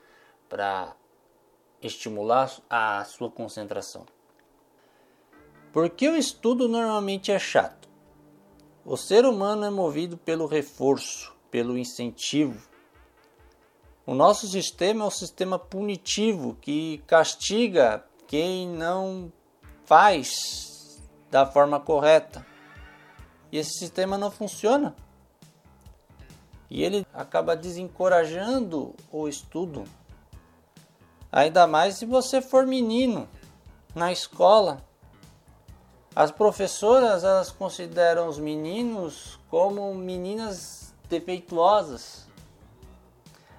para 0.47 0.95
estimular 1.81 2.49
a 2.69 3.03
sua 3.03 3.29
concentração. 3.29 4.05
Porque 5.73 6.07
o 6.07 6.15
estudo 6.15 6.69
normalmente 6.69 7.29
é 7.29 7.37
chato. 7.37 7.89
O 8.85 8.95
ser 8.95 9.25
humano 9.25 9.65
é 9.65 9.69
movido 9.69 10.17
pelo 10.17 10.45
reforço 10.45 11.35
pelo 11.51 11.77
incentivo. 11.77 12.65
O 14.05 14.15
nosso 14.15 14.47
sistema 14.47 15.03
é 15.03 15.07
um 15.07 15.11
sistema 15.11 15.59
punitivo 15.59 16.55
que 16.61 17.03
castiga 17.05 18.05
quem 18.25 18.65
não 18.65 19.29
faz 19.89 21.01
da 21.31 21.47
forma 21.47 21.79
correta. 21.79 22.45
E 23.51 23.57
esse 23.57 23.79
sistema 23.79 24.19
não 24.19 24.29
funciona. 24.29 24.95
E 26.69 26.83
ele 26.83 27.07
acaba 27.11 27.55
desencorajando 27.55 28.93
o 29.11 29.27
estudo. 29.27 29.85
Ainda 31.31 31.65
mais 31.65 31.95
se 31.95 32.05
você 32.05 32.39
for 32.39 32.67
menino 32.67 33.27
na 33.95 34.11
escola. 34.11 34.85
As 36.15 36.31
professoras 36.31 37.23
elas 37.23 37.49
consideram 37.49 38.27
os 38.27 38.37
meninos 38.37 39.39
como 39.49 39.95
meninas 39.95 40.93
defeituosas. 41.09 42.27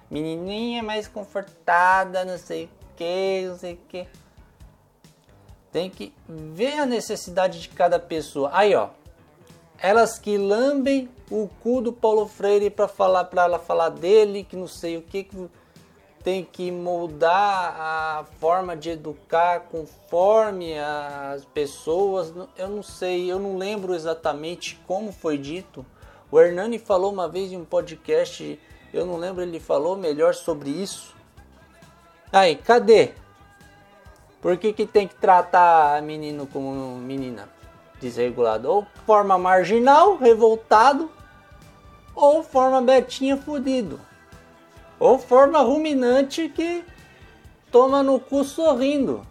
Menininha 0.09 0.81
mais 0.81 1.09
confortada, 1.09 2.23
não 2.23 2.37
sei 2.37 2.65
o 2.65 2.69
que, 2.95 3.47
não 3.49 3.57
sei 3.57 3.73
o 3.73 3.77
que. 3.89 4.07
Tem 5.71 5.89
que 5.89 6.13
ver 6.27 6.79
a 6.79 6.85
necessidade 6.85 7.59
de 7.59 7.69
cada 7.69 7.99
pessoa. 7.99 8.49
Aí, 8.53 8.75
ó. 8.75 8.89
Elas 9.79 10.19
que 10.19 10.37
lambem 10.37 11.09
o 11.29 11.49
cu 11.61 11.81
do 11.81 11.91
Paulo 11.91 12.27
Freire 12.27 12.69
para 12.69 12.87
falar 12.87 13.25
para 13.25 13.43
ela 13.43 13.57
falar 13.57 13.89
dele, 13.89 14.43
que 14.43 14.55
não 14.55 14.67
sei 14.67 14.97
o 14.97 15.01
que, 15.01 15.23
que 15.23 15.49
tem 16.23 16.43
que 16.43 16.71
moldar 16.71 17.75
a 17.79 18.25
forma 18.39 18.77
de 18.77 18.91
educar 18.91 19.61
conforme 19.71 20.77
as 20.77 21.45
pessoas. 21.45 22.31
Eu 22.55 22.69
não 22.69 22.83
sei, 22.83 23.31
eu 23.31 23.39
não 23.39 23.57
lembro 23.57 23.95
exatamente 23.95 24.79
como 24.85 25.11
foi 25.11 25.37
dito 25.37 25.83
o 26.31 26.39
Hernani 26.39 26.79
falou 26.79 27.11
uma 27.11 27.27
vez 27.27 27.51
em 27.51 27.57
um 27.57 27.65
podcast, 27.65 28.57
eu 28.93 29.05
não 29.05 29.17
lembro, 29.17 29.43
ele 29.43 29.59
falou 29.59 29.97
melhor 29.97 30.33
sobre 30.33 30.69
isso. 30.69 31.13
Aí, 32.31 32.55
cadê? 32.55 33.11
Por 34.41 34.57
que, 34.57 34.73
que 34.73 34.87
tem 34.87 35.07
que 35.07 35.15
tratar 35.15 36.01
menino 36.01 36.47
como 36.47 36.97
menina 36.97 37.47
desregulado? 37.99 38.69
Ou 38.69 38.87
forma 39.05 39.37
marginal, 39.37 40.17
revoltado, 40.17 41.11
ou 42.15 42.41
forma 42.41 42.81
betinha 42.81 43.37
fudido. 43.37 43.99
Ou 44.99 45.19
forma 45.19 45.59
ruminante 45.59 46.49
que 46.49 46.83
toma 47.71 48.01
no 48.01 48.19
cu 48.19 48.43
sorrindo. 48.43 49.21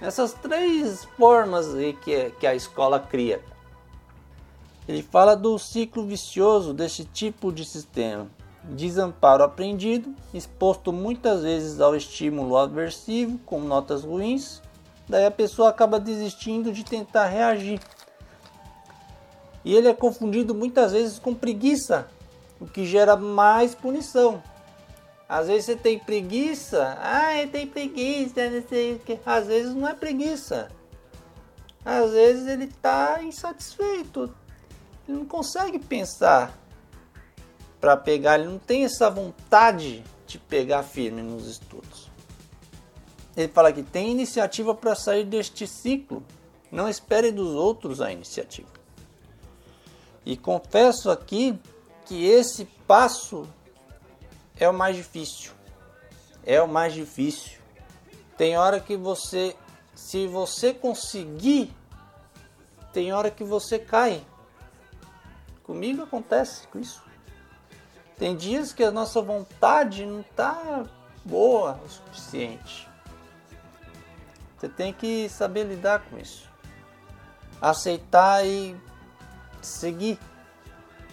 Essas 0.00 0.32
três 0.32 1.04
formas 1.16 1.74
aí 1.74 1.92
que, 1.92 2.30
que 2.40 2.46
a 2.46 2.54
escola 2.54 2.98
cria. 2.98 3.42
Ele 4.88 5.02
fala 5.02 5.34
do 5.34 5.58
ciclo 5.58 6.06
vicioso 6.06 6.74
desse 6.74 7.04
tipo 7.04 7.52
de 7.52 7.64
sistema. 7.64 8.26
Desamparo 8.70 9.44
aprendido, 9.44 10.14
exposto 10.32 10.92
muitas 10.92 11.42
vezes 11.42 11.80
ao 11.80 11.94
estímulo 11.94 12.56
aversivo, 12.56 13.38
com 13.38 13.60
notas 13.60 14.04
ruins, 14.04 14.62
daí 15.06 15.26
a 15.26 15.30
pessoa 15.30 15.68
acaba 15.68 16.00
desistindo 16.00 16.72
de 16.72 16.82
tentar 16.82 17.26
reagir. 17.26 17.78
E 19.64 19.74
ele 19.74 19.88
é 19.88 19.94
confundido 19.94 20.54
muitas 20.54 20.92
vezes 20.92 21.18
com 21.18 21.34
preguiça, 21.34 22.08
o 22.58 22.66
que 22.66 22.86
gera 22.86 23.16
mais 23.16 23.74
punição. 23.74 24.42
Às 25.28 25.46
vezes 25.46 25.66
você 25.66 25.76
tem 25.76 25.98
preguiça, 25.98 26.98
ah, 27.00 27.34
ele 27.36 27.50
tem 27.50 27.66
preguiça, 27.66 28.48
não 28.48 28.62
sei 28.68 28.94
o 28.94 28.98
que. 28.98 29.18
Às 29.24 29.46
vezes 29.46 29.74
não 29.74 29.88
é 29.88 29.94
preguiça. 29.94 30.70
Às 31.84 32.12
vezes 32.12 32.46
ele 32.46 32.64
está 32.64 33.22
insatisfeito, 33.22 34.34
ele 35.06 35.18
não 35.18 35.26
consegue 35.26 35.78
pensar 35.78 36.63
para 37.84 37.98
pegar, 37.98 38.38
ele 38.38 38.48
não 38.48 38.58
tem 38.58 38.86
essa 38.86 39.10
vontade 39.10 40.02
de 40.26 40.38
pegar 40.38 40.82
firme 40.82 41.20
nos 41.20 41.46
estudos. 41.46 42.10
Ele 43.36 43.48
fala 43.48 43.70
que 43.74 43.82
tem 43.82 44.10
iniciativa 44.10 44.74
para 44.74 44.94
sair 44.94 45.26
deste 45.26 45.66
ciclo, 45.66 46.24
não 46.72 46.88
espere 46.88 47.30
dos 47.30 47.50
outros 47.50 48.00
a 48.00 48.10
iniciativa. 48.10 48.70
E 50.24 50.34
confesso 50.34 51.10
aqui 51.10 51.60
que 52.06 52.24
esse 52.24 52.64
passo 52.86 53.46
é 54.58 54.66
o 54.66 54.72
mais 54.72 54.96
difícil. 54.96 55.52
É 56.42 56.62
o 56.62 56.66
mais 56.66 56.94
difícil. 56.94 57.60
Tem 58.38 58.56
hora 58.56 58.80
que 58.80 58.96
você, 58.96 59.54
se 59.94 60.26
você 60.26 60.72
conseguir, 60.72 61.70
tem 62.94 63.12
hora 63.12 63.30
que 63.30 63.44
você 63.44 63.78
cai. 63.78 64.24
Comigo 65.64 66.02
acontece 66.02 66.66
com 66.68 66.78
isso. 66.78 67.03
Tem 68.16 68.36
dias 68.36 68.72
que 68.72 68.84
a 68.84 68.92
nossa 68.92 69.20
vontade 69.20 70.06
não 70.06 70.20
está 70.20 70.84
boa 71.24 71.80
o 71.84 71.88
suficiente. 71.88 72.88
Você 74.56 74.68
tem 74.68 74.92
que 74.92 75.28
saber 75.28 75.64
lidar 75.64 76.04
com 76.08 76.18
isso. 76.18 76.48
Aceitar 77.60 78.46
e 78.46 78.76
seguir. 79.60 80.18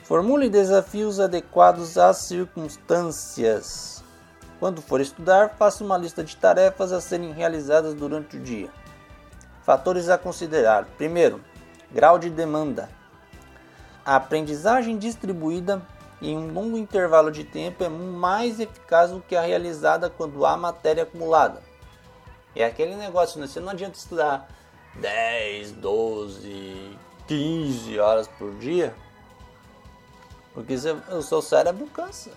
Formule 0.04 0.50
desafios 0.50 1.20
adequados 1.20 1.98
às 1.98 2.18
circunstâncias. 2.18 4.04
Quando 4.60 4.82
for 4.82 5.02
estudar, 5.02 5.56
faça 5.58 5.84
uma 5.84 5.98
lista 5.98 6.24
de 6.24 6.36
tarefas 6.36 6.92
a 6.92 7.02
serem 7.02 7.32
realizadas 7.32 7.96
durante 7.96 8.38
o 8.38 8.40
dia. 8.40 8.70
Fatores 9.64 10.08
a 10.08 10.20
considerar: 10.20 10.86
primeiro, 10.98 11.42
grau 11.92 12.20
de 12.20 12.30
demanda. 12.30 12.90
A 14.06 14.18
aprendizagem 14.18 14.98
distribuída 14.98 15.82
em 16.22 16.38
um 16.38 16.54
longo 16.54 16.78
intervalo 16.78 17.32
de 17.32 17.44
tempo 17.44 17.84
é 17.84 17.90
mais 17.90 18.60
eficaz 18.60 19.12
do 19.12 19.22
que 19.22 19.36
a 19.36 19.42
realizada 19.42 20.10
quando 20.10 20.46
há 20.46 20.56
matéria 20.56 21.04
acumulada. 21.04 21.64
É 22.56 22.64
aquele 22.64 22.96
negócio, 22.96 23.40
né? 23.40 23.48
Você 23.48 23.60
não 23.60 23.70
adianta 23.70 23.98
estudar 23.98 24.48
10, 24.96 25.72
12, 25.74 26.98
15 27.28 28.00
horas 28.00 28.28
por 28.28 28.54
dia, 28.56 28.94
porque 30.54 30.76
o 30.76 31.22
seu 31.22 31.42
cérebro 31.42 31.88
cansa. 31.88 32.32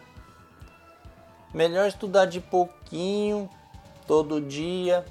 Melhor 1.52 1.86
estudar 1.86 2.24
de 2.24 2.40
pouquinho, 2.40 3.50
todo 4.06 4.40
dia, 4.40 5.04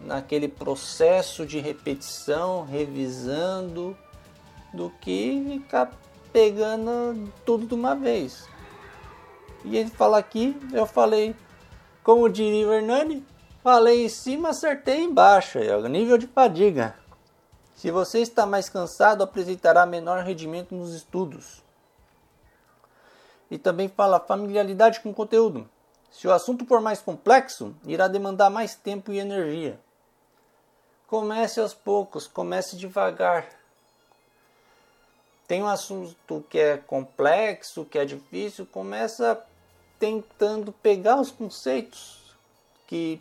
naquele 0.00 0.48
processo 0.48 1.44
de 1.44 1.60
repetição, 1.60 2.64
revisando 2.64 3.96
do 4.72 4.90
que 5.00 5.44
ficar 5.46 5.92
pegando 6.32 7.32
tudo 7.44 7.66
de 7.66 7.74
uma 7.74 7.94
vez. 7.94 8.48
E 9.64 9.76
ele 9.76 9.90
fala 9.90 10.18
aqui, 10.18 10.56
eu 10.72 10.86
falei, 10.86 11.36
como 12.02 12.28
diria 12.28 12.66
o 12.66 12.72
Hernani, 12.72 13.24
falei 13.62 14.06
em 14.06 14.08
cima, 14.08 14.50
acertei 14.50 15.02
embaixo, 15.02 15.58
é 15.58 15.76
o 15.76 15.86
nível 15.86 16.16
de 16.16 16.26
fadiga. 16.26 16.94
Se 17.74 17.90
você 17.90 18.20
está 18.20 18.44
mais 18.46 18.68
cansado, 18.68 19.22
apresentará 19.22 19.86
menor 19.86 20.22
rendimento 20.22 20.74
nos 20.74 20.94
estudos. 20.94 21.62
E 23.50 23.58
também 23.58 23.88
fala 23.88 24.20
familiaridade 24.20 25.00
com 25.00 25.10
o 25.10 25.14
conteúdo. 25.14 25.68
Se 26.10 26.26
o 26.26 26.32
assunto 26.32 26.66
for 26.66 26.80
mais 26.80 27.00
complexo, 27.00 27.74
irá 27.84 28.08
demandar 28.08 28.50
mais 28.50 28.74
tempo 28.74 29.12
e 29.12 29.18
energia. 29.18 29.80
Comece 31.06 31.60
aos 31.60 31.74
poucos, 31.74 32.26
comece 32.26 32.76
devagar 32.76 33.59
tem 35.50 35.64
um 35.64 35.66
assunto 35.66 36.44
que 36.48 36.60
é 36.60 36.76
complexo, 36.76 37.84
que 37.84 37.98
é 37.98 38.04
difícil, 38.04 38.64
começa 38.64 39.44
tentando 39.98 40.70
pegar 40.70 41.20
os 41.20 41.32
conceitos 41.32 42.36
que 42.86 43.20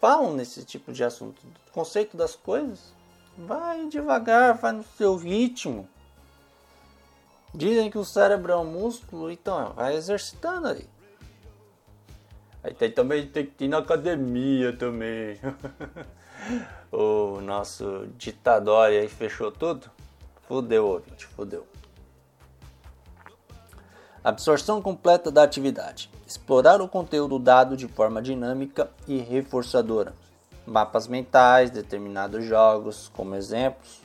falam 0.00 0.32
nesse 0.32 0.64
tipo 0.64 0.92
de 0.92 1.02
assunto, 1.02 1.42
conceito 1.72 2.16
das 2.16 2.36
coisas. 2.36 2.94
Vai 3.36 3.88
devagar, 3.88 4.54
vai 4.54 4.70
no 4.70 4.84
seu 4.96 5.16
ritmo. 5.16 5.88
Dizem 7.52 7.90
que 7.90 7.98
o 7.98 8.04
cérebro 8.04 8.52
é 8.52 8.56
um 8.56 8.64
músculo, 8.64 9.28
então 9.28 9.72
vai 9.72 9.96
exercitando 9.96 10.68
aí. 10.68 10.88
Aí 12.62 12.74
tem, 12.74 12.92
também 12.92 13.26
tem 13.26 13.44
que 13.44 13.64
ir 13.64 13.68
na 13.68 13.78
academia 13.78 14.72
também. 14.72 15.36
o 16.92 17.40
nosso 17.40 18.06
ditador 18.16 18.86
aí 18.86 19.08
fechou 19.08 19.50
tudo. 19.50 19.95
Fudeu, 20.46 20.86
ouvinte, 20.86 21.26
fudeu. 21.26 21.66
Absorção 24.22 24.80
completa 24.80 25.30
da 25.30 25.42
atividade. 25.42 26.10
Explorar 26.26 26.80
o 26.80 26.88
conteúdo 26.88 27.38
dado 27.38 27.76
de 27.76 27.88
forma 27.88 28.22
dinâmica 28.22 28.90
e 29.08 29.18
reforçadora. 29.18 30.14
Mapas 30.66 31.08
mentais, 31.08 31.70
determinados 31.70 32.44
jogos 32.44 33.10
como 33.14 33.34
exemplos. 33.34 34.00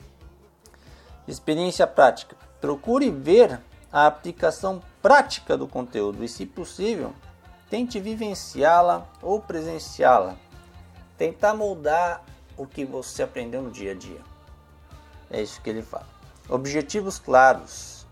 Experiência 1.28 1.86
prática. 1.86 2.36
Procure 2.60 3.10
ver 3.10 3.60
a 3.92 4.06
aplicação 4.06 4.82
prática 5.00 5.56
do 5.56 5.68
conteúdo 5.68 6.24
e, 6.24 6.28
se 6.28 6.46
possível, 6.46 7.12
tente 7.70 8.00
vivenciá-la 8.00 9.06
ou 9.20 9.40
presenciá-la. 9.40 10.36
Tentar 11.16 11.54
moldar 11.54 12.24
o 12.56 12.66
que 12.66 12.84
você 12.84 13.22
aprendeu 13.22 13.62
no 13.62 13.70
dia 13.70 13.92
a 13.92 13.94
dia. 13.94 14.20
É 15.30 15.40
isso 15.40 15.60
que 15.60 15.70
ele 15.70 15.82
fala. 15.82 16.21
Objetivos 16.48 17.18
claros. 17.18 18.06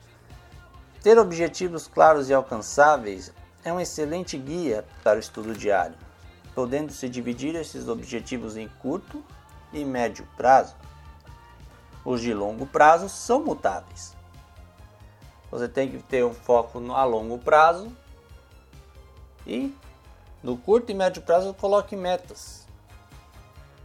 Ter 1.03 1.19
objetivos 1.19 1.89
claros 1.89 2.29
e 2.29 2.35
alcançáveis 2.35 3.33
é 3.65 3.73
um 3.73 3.81
excelente 3.81 4.39
guia 4.39 4.85
para 5.03 5.17
o 5.17 5.21
estudo 5.21 5.53
diário, 5.55 5.97
podendo-se 6.55 7.09
dividir 7.09 7.55
esses 7.55 7.89
objetivos 7.89 8.57
em 8.57 8.69
curto 8.69 9.25
e 9.73 9.85
médio 9.85 10.27
prazo. 10.37 10.77
Os 12.05 12.21
de 12.21 12.33
longo 12.33 12.67
prazo 12.67 13.09
são 13.09 13.43
mutáveis. 13.43 14.17
Você 15.51 15.69
tem 15.69 15.91
que 15.91 15.99
ter 15.99 16.25
um 16.25 16.33
foco 16.33 16.79
a 16.93 17.05
longo 17.05 17.37
prazo 17.39 17.91
e 19.47 19.75
no 20.43 20.57
curto 20.57 20.93
e 20.93 20.95
médio 20.95 21.23
prazo 21.23 21.53
coloque 21.53 21.97
metas. 21.97 22.67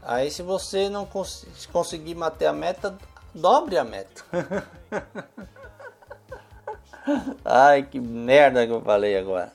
Aí 0.02 0.30
se 0.30 0.44
você 0.44 0.88
não 0.88 1.06
cons 1.06 1.48
conseguir 1.72 2.14
bater 2.14 2.46
a 2.46 2.54
meta, 2.54 2.96
dobre 3.36 3.78
a 3.78 3.84
meta. 3.84 4.24
Ai, 7.44 7.84
que 7.84 8.00
merda 8.00 8.66
que 8.66 8.72
eu 8.72 8.82
falei 8.82 9.16
agora. 9.18 9.54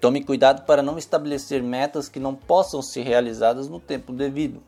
Tome 0.00 0.24
cuidado 0.24 0.64
para 0.66 0.82
não 0.82 0.98
estabelecer 0.98 1.62
metas 1.62 2.08
que 2.08 2.18
não 2.18 2.34
possam 2.34 2.82
ser 2.82 3.02
realizadas 3.02 3.68
no 3.68 3.78
tempo 3.78 4.12
devido. 4.12 4.62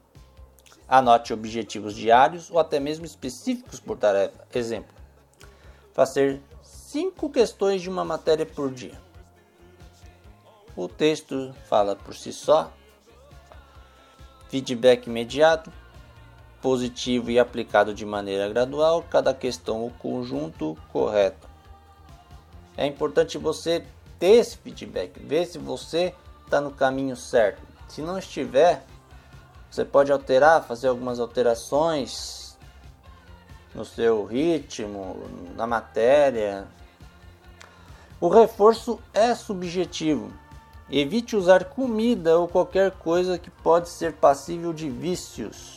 Anote 0.89 1.33
objetivos 1.33 1.95
diários 1.95 2.51
ou 2.51 2.59
até 2.61 2.79
mesmo 2.79 3.05
específicos 3.05 3.81
por 3.81 3.99
tarefa. 3.99 4.47
Exemplo: 4.55 4.95
fazer 5.93 6.41
cinco 6.63 7.29
questões 7.29 7.83
de 7.83 7.91
uma 7.91 8.05
matéria 8.05 8.47
por 8.47 8.73
dia. 8.73 8.99
O 10.77 10.87
texto 10.89 11.53
fala 11.69 11.97
por 11.97 12.15
si 12.15 12.33
só. 12.33 12.71
Feedback 14.49 15.09
imediato, 15.09 15.73
positivo 16.67 17.31
e 17.31 17.39
aplicado 17.39 17.95
de 17.95 18.05
maneira 18.05 18.49
gradual, 18.49 19.01
cada 19.09 19.33
questão 19.33 19.87
o 19.87 19.91
conjunto 19.93 20.77
correto. 20.93 21.47
É 22.77 22.85
importante 22.85 23.39
você 23.39 23.85
ter 24.19 24.33
esse 24.33 24.57
feedback, 24.57 25.17
ver 25.21 25.47
se 25.47 25.59
você 25.59 26.13
está 26.45 26.61
no 26.61 26.73
caminho 26.73 27.15
certo. 27.15 27.63
Se 27.87 28.03
não 28.03 28.19
estiver, 28.19 28.83
você 29.71 29.85
pode 29.85 30.11
alterar, 30.11 30.65
fazer 30.65 30.89
algumas 30.89 31.21
alterações 31.21 32.59
no 33.73 33.85
seu 33.85 34.25
ritmo, 34.25 35.23
na 35.55 35.69
matéria. 35.69 36.67
O 38.21 38.29
reforço 38.29 38.99
é 39.15 39.37
subjetivo. 39.37 40.33
Evite 40.91 41.37
usar 41.37 41.67
comida 41.67 42.37
ou 42.37 42.49
qualquer 42.49 42.91
coisa 42.91 43.39
que 43.39 43.51
pode 43.51 43.89
ser 43.89 44.15
passível 44.15 44.73
de 44.73 44.91
vícios 44.91 45.76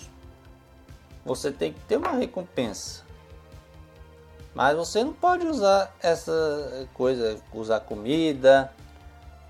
você 1.30 1.52
tem 1.52 1.72
que 1.72 1.80
ter 1.82 1.98
uma 1.98 2.14
recompensa. 2.14 3.04
Mas 4.56 4.76
você 4.76 5.04
não 5.04 5.14
pode 5.14 5.46
usar 5.46 5.96
essa 6.02 6.88
coisa, 6.96 7.40
usar 7.54 7.82
comida, 7.82 8.74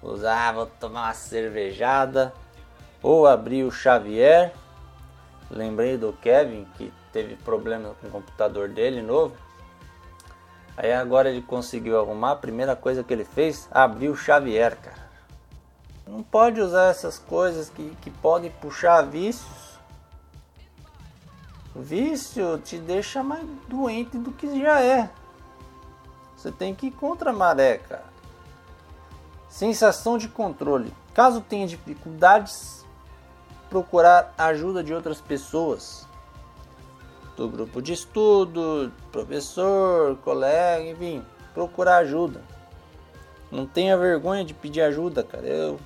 usar, 0.04 0.54
vou 0.54 0.66
tomar 0.66 1.06
uma 1.06 1.14
cervejada, 1.14 2.34
ou 3.02 3.26
abrir 3.26 3.64
o 3.64 3.72
Xavier. 3.72 4.54
Lembrei 5.50 5.98
do 5.98 6.12
Kevin 6.12 6.68
que 6.78 6.94
teve 7.14 7.38
problema 7.38 7.96
com 8.02 8.08
o 8.08 8.12
computador 8.12 8.68
dele 8.68 9.02
novo. 9.02 9.36
Aí 10.76 10.92
agora 10.92 11.30
ele 11.30 11.42
conseguiu 11.42 11.98
arrumar, 11.98 12.32
a 12.32 12.36
primeira 12.36 12.76
coisa 12.76 13.06
que 13.06 13.14
ele 13.14 13.26
fez, 13.26 13.70
abrir 13.72 14.10
o 14.10 14.18
Xavier, 14.18 14.78
cara. 14.78 15.10
Não 16.06 16.24
pode 16.24 16.60
usar 16.60 16.90
essas 16.90 17.18
coisas 17.18 17.70
que, 17.70 17.96
que 18.02 18.12
podem 18.12 18.52
puxar 18.52 19.02
vícios 19.04 19.69
Vício 21.80 22.58
te 22.60 22.78
deixa 22.78 23.24
mais 23.24 23.46
doente 23.68 24.18
do 24.18 24.32
que 24.32 24.60
já 24.60 24.82
é. 24.82 25.10
Você 26.36 26.52
tem 26.52 26.74
que 26.74 26.88
ir 26.88 26.92
contra 26.92 27.32
a 27.32 27.34
maré, 27.34 27.78
cara. 27.78 28.06
Sensação 29.50 30.18
de 30.18 30.28
controle. 30.28 30.94
Caso 31.14 31.42
tenha 31.42 31.68
dificuldades, 31.68 32.86
procurar 33.70 34.34
ajuda 34.38 34.84
de 34.84 34.94
outras 34.94 35.20
pessoas. 35.20 36.08
Do 37.36 37.50
grupo 37.50 37.82
de 37.82 37.94
estudo, 37.94 38.92
professor, 39.12 40.18
colega, 40.18 40.90
enfim, 40.90 41.26
procurar 41.54 41.98
ajuda. 41.98 42.42
Não 43.52 43.66
tenha 43.66 43.98
vergonha 43.98 44.46
de 44.46 44.54
pedir 44.54 44.82
ajuda, 44.82 45.24
cara. 45.24 45.48
Eu 45.48 45.80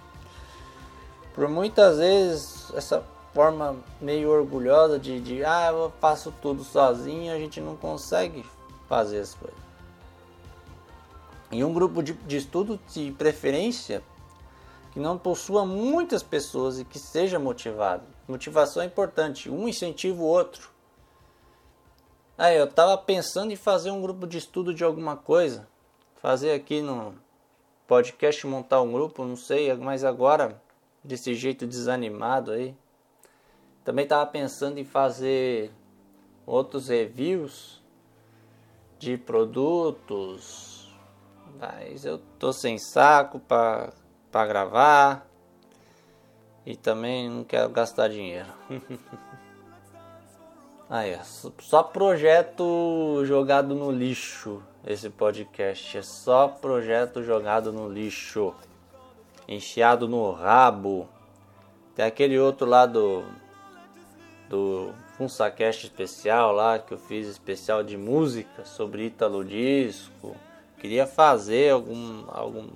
por 1.33 1.47
muitas 1.49 1.97
vezes 1.97 2.71
essa 2.75 3.03
forma 3.33 3.75
meio 3.99 4.29
orgulhosa 4.29 4.99
de, 4.99 5.19
de 5.19 5.43
ah, 5.43 5.71
eu 5.71 5.91
faço 5.99 6.33
tudo 6.41 6.63
sozinho, 6.63 7.33
a 7.33 7.37
gente 7.37 7.59
não 7.59 7.75
consegue 7.75 8.45
fazer 8.87 9.19
as 9.19 9.33
coisas. 9.33 9.57
E 11.51 11.63
um 11.63 11.73
grupo 11.73 12.01
de, 12.01 12.13
de 12.13 12.37
estudo 12.37 12.79
de 12.91 13.11
preferência 13.11 14.03
que 14.91 14.99
não 14.99 15.17
possua 15.17 15.65
muitas 15.65 16.21
pessoas 16.21 16.79
e 16.79 16.85
que 16.85 16.99
seja 16.99 17.39
motivado. 17.39 18.03
Motivação 18.27 18.83
é 18.83 18.85
importante, 18.85 19.49
um 19.49 19.67
incentiva 19.67 20.21
o 20.21 20.25
outro. 20.25 20.69
Aí 22.37 22.57
eu 22.57 22.65
estava 22.65 22.97
pensando 22.97 23.51
em 23.51 23.55
fazer 23.55 23.91
um 23.91 24.01
grupo 24.01 24.27
de 24.27 24.37
estudo 24.37 24.73
de 24.73 24.83
alguma 24.83 25.15
coisa, 25.15 25.67
fazer 26.21 26.51
aqui 26.51 26.81
no 26.81 27.15
podcast 27.87 28.45
montar 28.47 28.81
um 28.81 28.91
grupo, 28.91 29.25
não 29.25 29.35
sei, 29.35 29.73
mas 29.75 30.03
agora 30.03 30.61
desse 31.03 31.35
jeito 31.35 31.67
desanimado 31.67 32.51
aí, 32.51 32.75
também 33.83 34.03
estava 34.03 34.25
pensando 34.25 34.77
em 34.77 34.85
fazer 34.85 35.71
outros 36.45 36.87
reviews 36.87 37.81
de 38.97 39.17
produtos, 39.17 40.93
mas 41.59 42.05
eu 42.05 42.17
tô 42.39 42.53
sem 42.53 42.77
saco 42.77 43.39
para 43.39 43.91
gravar 44.31 45.27
e 46.65 46.77
também 46.77 47.29
não 47.29 47.43
quero 47.43 47.69
gastar 47.69 48.07
dinheiro. 48.07 48.47
Aí, 50.89 51.19
só 51.59 51.81
projeto 51.81 53.23
jogado 53.25 53.73
no 53.73 53.91
lixo. 53.91 54.61
Esse 54.85 55.09
podcast 55.09 55.97
é 55.97 56.01
só 56.01 56.47
projeto 56.47 57.23
jogado 57.23 57.73
no 57.73 57.89
lixo, 57.89 58.53
enfiado 59.47 60.07
no 60.07 60.31
rabo. 60.31 61.09
Tem 61.95 62.05
aquele 62.05 62.37
outro 62.37 62.67
lá 62.67 62.85
do 62.85 63.23
do 64.53 64.93
FunsaCast 65.17 65.87
especial 65.87 66.51
lá, 66.51 66.77
que 66.77 66.93
eu 66.93 66.97
fiz 66.99 67.27
especial 67.27 67.81
de 67.81 67.97
música 67.97 68.63
sobre 68.63 69.05
Italo 69.05 69.43
Disco. 69.43 70.35
Queria 70.77 71.07
fazer 71.07 71.71
algum, 71.71 72.25
algum 72.27 72.69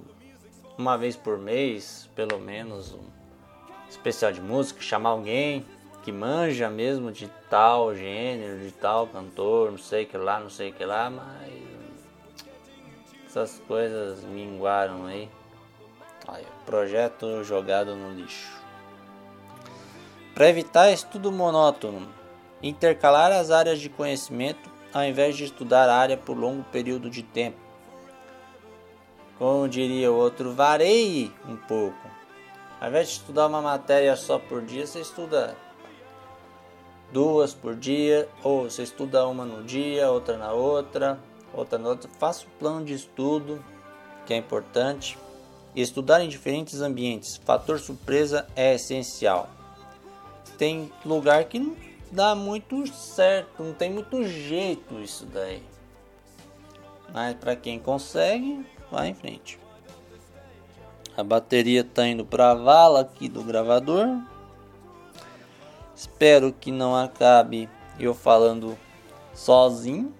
uma 0.75 0.97
vez 0.97 1.15
por 1.15 1.37
mês, 1.37 2.09
pelo 2.15 2.39
menos, 2.39 2.93
um 2.93 3.03
especial 3.87 4.31
de 4.31 4.41
música, 4.41 4.81
chamar 4.81 5.11
alguém 5.11 5.63
que 6.01 6.11
manja 6.11 6.67
mesmo 6.67 7.11
de 7.11 7.27
tal 7.47 7.93
gênero, 7.93 8.57
de 8.57 8.71
tal 8.71 9.05
cantor, 9.05 9.69
não 9.69 9.77
sei 9.77 10.03
que 10.03 10.17
lá, 10.17 10.39
não 10.39 10.49
sei 10.49 10.71
que 10.71 10.83
lá, 10.83 11.11
mas 11.11 11.53
essas 13.27 13.61
coisas 13.67 14.23
minguaram 14.23 15.05
aí. 15.05 15.29
Aí, 16.27 16.45
projeto 16.65 17.43
jogado 17.43 17.95
no 17.95 18.13
lixo. 18.13 18.56
Para 20.37 20.49
evitar 20.49 20.91
estudo 20.91 21.31
monótono, 21.31 22.07
intercalar 22.61 23.31
as 23.31 23.49
áreas 23.49 23.79
de 23.79 23.89
conhecimento 23.89 24.69
ao 24.93 25.03
invés 25.03 25.35
de 25.35 25.45
estudar 25.45 25.89
a 25.89 25.95
área 25.95 26.15
por 26.15 26.37
longo 26.37 26.63
período 26.65 27.09
de 27.09 27.23
tempo. 27.23 27.57
Como 29.39 29.67
diria 29.67 30.11
o 30.11 30.15
outro, 30.15 30.53
vareie 30.53 31.33
um 31.49 31.55
pouco. 31.55 32.07
Ao 32.79 32.87
invés 32.87 33.07
de 33.07 33.13
estudar 33.15 33.47
uma 33.47 33.63
matéria 33.63 34.15
só 34.15 34.37
por 34.37 34.61
dia, 34.61 34.85
você 34.85 35.01
estuda 35.01 35.55
duas 37.11 37.55
por 37.55 37.75
dia, 37.75 38.29
ou 38.43 38.69
você 38.69 38.83
estuda 38.83 39.25
uma 39.25 39.43
no 39.43 39.63
dia, 39.63 40.11
outra 40.11 40.37
na 40.37 40.51
outra, 40.51 41.17
outra 41.51 41.79
na 41.79 41.89
outra. 41.89 42.11
Faça 42.19 42.45
um 42.45 42.59
plano 42.59 42.85
de 42.85 42.93
estudo, 42.93 43.59
que 44.23 44.35
é 44.35 44.37
importante. 44.37 45.17
Estudar 45.75 46.23
em 46.23 46.29
diferentes 46.29 46.79
ambientes. 46.79 47.37
Fator 47.37 47.79
surpresa 47.79 48.47
é 48.55 48.75
essencial. 48.75 49.56
Tem 50.57 50.91
lugar 51.05 51.45
que 51.45 51.59
não 51.59 51.75
dá 52.11 52.33
muito 52.33 52.87
certo, 52.87 53.63
não 53.63 53.73
tem 53.73 53.91
muito 53.91 54.23
jeito 54.23 54.99
isso 54.99 55.25
daí. 55.25 55.61
Mas 57.13 57.35
para 57.35 57.55
quem 57.55 57.79
consegue, 57.79 58.65
vai 58.91 59.09
em 59.09 59.13
frente. 59.13 59.59
A 61.15 61.23
bateria 61.23 61.81
está 61.81 62.07
indo 62.07 62.25
para 62.25 62.51
a 62.51 62.55
vala 62.55 63.01
aqui 63.01 63.27
do 63.27 63.43
gravador. 63.43 64.07
Espero 65.95 66.53
que 66.53 66.71
não 66.71 66.95
acabe 66.95 67.67
eu 67.99 68.13
falando 68.13 68.77
sozinho. 69.33 70.13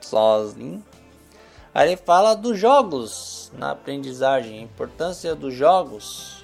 Sozinho. 0.00 0.84
Aí 1.74 1.88
ele 1.88 1.96
fala 1.96 2.34
dos 2.34 2.58
jogos 2.58 3.50
na 3.56 3.72
aprendizagem, 3.72 4.60
a 4.60 4.62
importância 4.62 5.34
dos 5.34 5.54
jogos. 5.54 6.39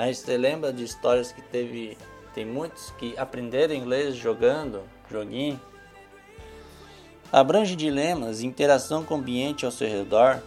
A 0.00 0.06
gente 0.06 0.34
lembra 0.34 0.72
de 0.72 0.82
histórias 0.82 1.30
que 1.30 1.42
teve, 1.42 1.94
tem 2.32 2.46
muitos 2.46 2.90
que 2.92 3.14
aprenderam 3.18 3.74
inglês 3.74 4.16
jogando 4.16 4.82
joguinho. 5.10 5.60
Abrange 7.30 7.76
dilemas, 7.76 8.40
interação 8.40 9.04
com 9.04 9.16
o 9.16 9.18
ambiente 9.18 9.66
ao 9.66 9.70
seu 9.70 9.86
redor, 9.86 10.40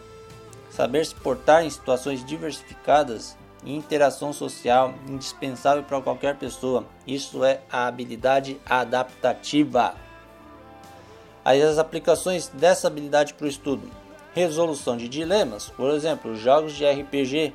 saber 0.72 1.06
se 1.06 1.14
portar 1.14 1.64
em 1.64 1.70
situações 1.70 2.26
diversificadas 2.26 3.38
e 3.64 3.76
interação 3.76 4.34
social 4.34 4.96
indispensável 5.08 5.84
para 5.84 6.02
qualquer 6.02 6.36
pessoa. 6.36 6.84
Isso 7.06 7.44
é 7.44 7.62
a 7.72 7.86
habilidade 7.86 8.60
adaptativa. 8.66 9.94
Aí 11.46 11.62
as 11.62 11.78
aplicações 11.78 12.48
dessa 12.48 12.88
habilidade 12.88 13.36
para 13.36 13.46
o 13.46 13.50
estudo: 13.50 13.88
resolução 14.34 14.98
de 14.98 15.08
dilemas, 15.08 15.70
por 15.70 15.92
exemplo, 15.92 16.36
jogos 16.36 16.74
de 16.74 16.90
RPG. 16.90 17.54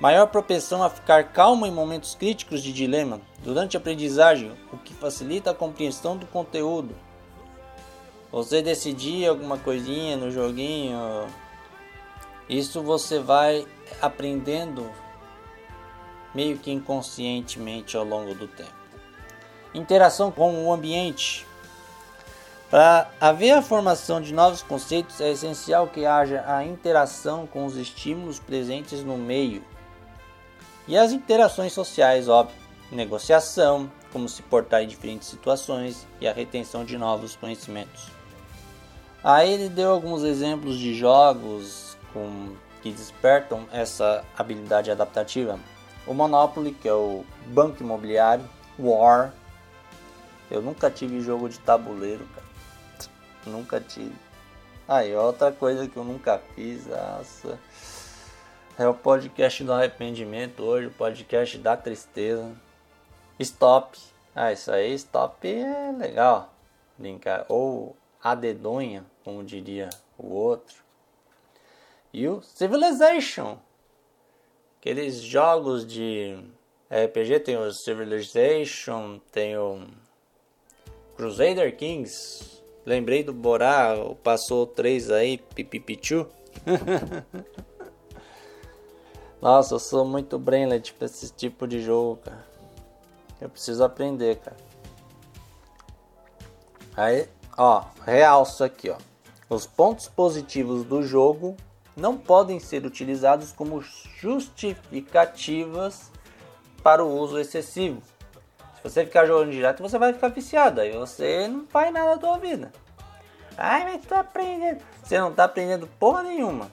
Maior 0.00 0.28
propensão 0.28 0.80
a 0.80 0.88
ficar 0.88 1.32
calmo 1.32 1.66
em 1.66 1.72
momentos 1.72 2.14
críticos 2.14 2.62
de 2.62 2.72
dilema 2.72 3.20
durante 3.42 3.76
a 3.76 3.80
aprendizagem, 3.80 4.52
o 4.72 4.78
que 4.78 4.94
facilita 4.94 5.50
a 5.50 5.54
compreensão 5.54 6.16
do 6.16 6.24
conteúdo. 6.26 6.94
Você 8.30 8.62
decidir 8.62 9.26
alguma 9.26 9.58
coisinha 9.58 10.16
no 10.16 10.30
joguinho, 10.30 11.26
isso 12.48 12.80
você 12.80 13.18
vai 13.18 13.66
aprendendo 14.00 14.88
meio 16.32 16.58
que 16.58 16.70
inconscientemente 16.70 17.96
ao 17.96 18.04
longo 18.04 18.34
do 18.34 18.46
tempo. 18.46 18.78
Interação 19.74 20.30
com 20.30 20.64
o 20.64 20.72
ambiente. 20.72 21.44
Para 22.70 23.10
haver 23.20 23.50
a 23.50 23.62
formação 23.62 24.20
de 24.20 24.32
novos 24.32 24.62
conceitos, 24.62 25.20
é 25.20 25.32
essencial 25.32 25.88
que 25.88 26.06
haja 26.06 26.44
a 26.46 26.64
interação 26.64 27.48
com 27.48 27.66
os 27.66 27.76
estímulos 27.76 28.38
presentes 28.38 29.02
no 29.02 29.16
meio. 29.16 29.64
E 30.88 30.96
as 30.96 31.12
interações 31.12 31.74
sociais, 31.74 32.28
óbvio, 32.28 32.56
negociação, 32.90 33.92
como 34.10 34.26
se 34.26 34.42
portar 34.42 34.82
em 34.82 34.88
diferentes 34.88 35.28
situações 35.28 36.06
e 36.18 36.26
a 36.26 36.32
retenção 36.32 36.82
de 36.82 36.96
novos 36.96 37.36
conhecimentos. 37.36 38.10
Aí 39.22 39.52
ele 39.52 39.68
deu 39.68 39.90
alguns 39.90 40.22
exemplos 40.22 40.78
de 40.78 40.94
jogos 40.94 41.98
com, 42.14 42.54
que 42.80 42.90
despertam 42.90 43.66
essa 43.70 44.24
habilidade 44.36 44.90
adaptativa. 44.90 45.60
O 46.06 46.14
Monopoly, 46.14 46.72
que 46.72 46.88
é 46.88 46.94
o 46.94 47.22
banco 47.48 47.82
imobiliário, 47.82 48.48
War. 48.78 49.34
Eu 50.50 50.62
nunca 50.62 50.90
tive 50.90 51.20
jogo 51.20 51.50
de 51.50 51.58
tabuleiro, 51.58 52.26
cara. 52.34 52.46
Nunca 53.44 53.78
tive. 53.78 54.14
Aí, 54.88 55.14
outra 55.14 55.52
coisa 55.52 55.86
que 55.86 55.98
eu 55.98 56.04
nunca 56.04 56.40
fiz, 56.54 56.86
nossa, 56.86 57.58
é 58.78 58.86
o 58.86 58.94
podcast 58.94 59.64
do 59.64 59.72
arrependimento 59.72 60.62
hoje, 60.62 60.86
o 60.86 60.92
podcast 60.92 61.58
da 61.58 61.76
tristeza. 61.76 62.54
Stop. 63.40 63.98
Ah, 64.34 64.52
isso 64.52 64.70
aí, 64.70 64.94
stop 64.94 65.48
é 65.48 65.92
legal. 65.98 66.54
Brincar. 66.96 67.44
Ou 67.48 67.96
a 68.22 68.36
dedonha, 68.36 69.04
como 69.24 69.42
diria 69.42 69.90
o 70.16 70.32
outro. 70.32 70.76
E 72.12 72.28
o 72.28 72.40
Civilization. 72.40 73.58
Aqueles 74.78 75.16
jogos 75.16 75.84
de 75.84 76.38
RPG 76.88 77.40
tem 77.40 77.56
o 77.56 77.72
Civilization, 77.72 79.18
tem 79.32 79.58
o 79.58 79.88
Crusader 81.16 81.76
Kings. 81.76 82.62
Lembrei 82.86 83.24
do 83.24 83.32
Borá, 83.32 83.96
passou 84.22 84.68
três 84.68 85.10
aí, 85.10 85.36
pipipichu. 85.36 86.28
Nossa, 89.40 89.74
eu 89.74 89.78
sou 89.78 90.04
muito 90.04 90.36
brainlet 90.38 90.92
pra 90.94 91.06
esse 91.06 91.30
tipo 91.30 91.64
de 91.66 91.80
jogo, 91.80 92.20
cara. 92.24 92.44
Eu 93.40 93.48
preciso 93.48 93.84
aprender, 93.84 94.40
cara. 94.40 94.56
Aí, 96.96 97.28
ó, 97.56 97.84
realço 98.04 98.64
aqui, 98.64 98.90
ó. 98.90 98.96
Os 99.48 99.64
pontos 99.64 100.08
positivos 100.08 100.84
do 100.84 101.00
jogo 101.02 101.56
não 101.96 102.18
podem 102.18 102.58
ser 102.58 102.84
utilizados 102.84 103.52
como 103.52 103.80
justificativas 103.80 106.10
para 106.82 107.04
o 107.04 107.16
uso 107.16 107.38
excessivo. 107.38 108.02
Se 108.76 108.82
você 108.82 109.04
ficar 109.04 109.26
jogando 109.26 109.52
direto, 109.52 109.82
você 109.82 109.98
vai 109.98 110.12
ficar 110.12 110.28
viciado, 110.28 110.80
aí 110.80 110.96
você 110.96 111.48
não 111.48 111.66
faz 111.66 111.92
nada 111.92 112.16
da 112.16 112.20
sua 112.20 112.38
vida. 112.38 112.72
Ai, 113.56 113.84
mas 113.84 114.02
tu 114.02 114.08
tá 114.08 114.18
aprendendo. 114.20 114.82
Você 115.02 115.18
não 115.18 115.32
tá 115.32 115.44
aprendendo 115.44 115.88
porra 115.98 116.22
nenhuma. 116.22 116.70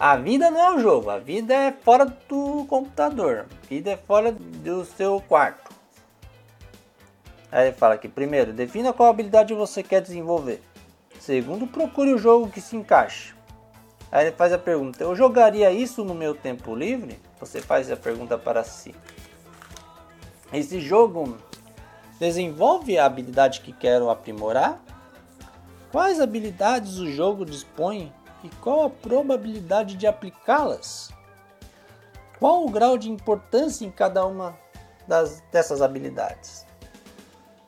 A 0.00 0.16
vida 0.16 0.50
não 0.50 0.58
é 0.58 0.74
o 0.76 0.80
jogo, 0.80 1.10
a 1.10 1.18
vida 1.18 1.52
é 1.52 1.72
fora 1.72 2.06
do 2.06 2.64
computador, 2.64 3.44
a 3.50 3.66
vida 3.66 3.90
é 3.90 3.98
fora 3.98 4.32
do 4.32 4.82
seu 4.82 5.20
quarto. 5.20 5.70
Aí 7.52 7.66
ele 7.66 7.76
fala 7.76 7.96
aqui, 7.96 8.08
primeiro, 8.08 8.54
defina 8.54 8.94
qual 8.94 9.10
habilidade 9.10 9.52
você 9.52 9.82
quer 9.82 10.00
desenvolver. 10.00 10.62
Segundo, 11.18 11.66
procure 11.66 12.14
o 12.14 12.18
jogo 12.18 12.48
que 12.48 12.62
se 12.62 12.76
encaixe. 12.76 13.34
Aí 14.10 14.28
ele 14.28 14.36
faz 14.36 14.54
a 14.54 14.58
pergunta: 14.58 15.04
Eu 15.04 15.14
jogaria 15.14 15.70
isso 15.70 16.02
no 16.02 16.14
meu 16.14 16.34
tempo 16.34 16.74
livre? 16.74 17.20
Você 17.38 17.60
faz 17.60 17.92
a 17.92 17.96
pergunta 17.96 18.38
para 18.38 18.64
si. 18.64 18.94
Esse 20.50 20.80
jogo 20.80 21.36
desenvolve 22.18 22.96
a 22.96 23.04
habilidade 23.04 23.60
que 23.60 23.70
quero 23.70 24.08
aprimorar? 24.08 24.82
Quais 25.92 26.22
habilidades 26.22 26.96
o 26.96 27.12
jogo 27.12 27.44
dispõe 27.44 28.10
e 28.42 28.48
qual 28.60 28.84
a 28.84 28.90
probabilidade 28.90 29.96
de 29.96 30.06
aplicá-las? 30.06 31.10
Qual 32.38 32.64
o 32.64 32.70
grau 32.70 32.96
de 32.96 33.10
importância 33.10 33.84
em 33.84 33.90
cada 33.90 34.24
uma 34.24 34.58
das, 35.06 35.42
dessas 35.52 35.82
habilidades? 35.82 36.66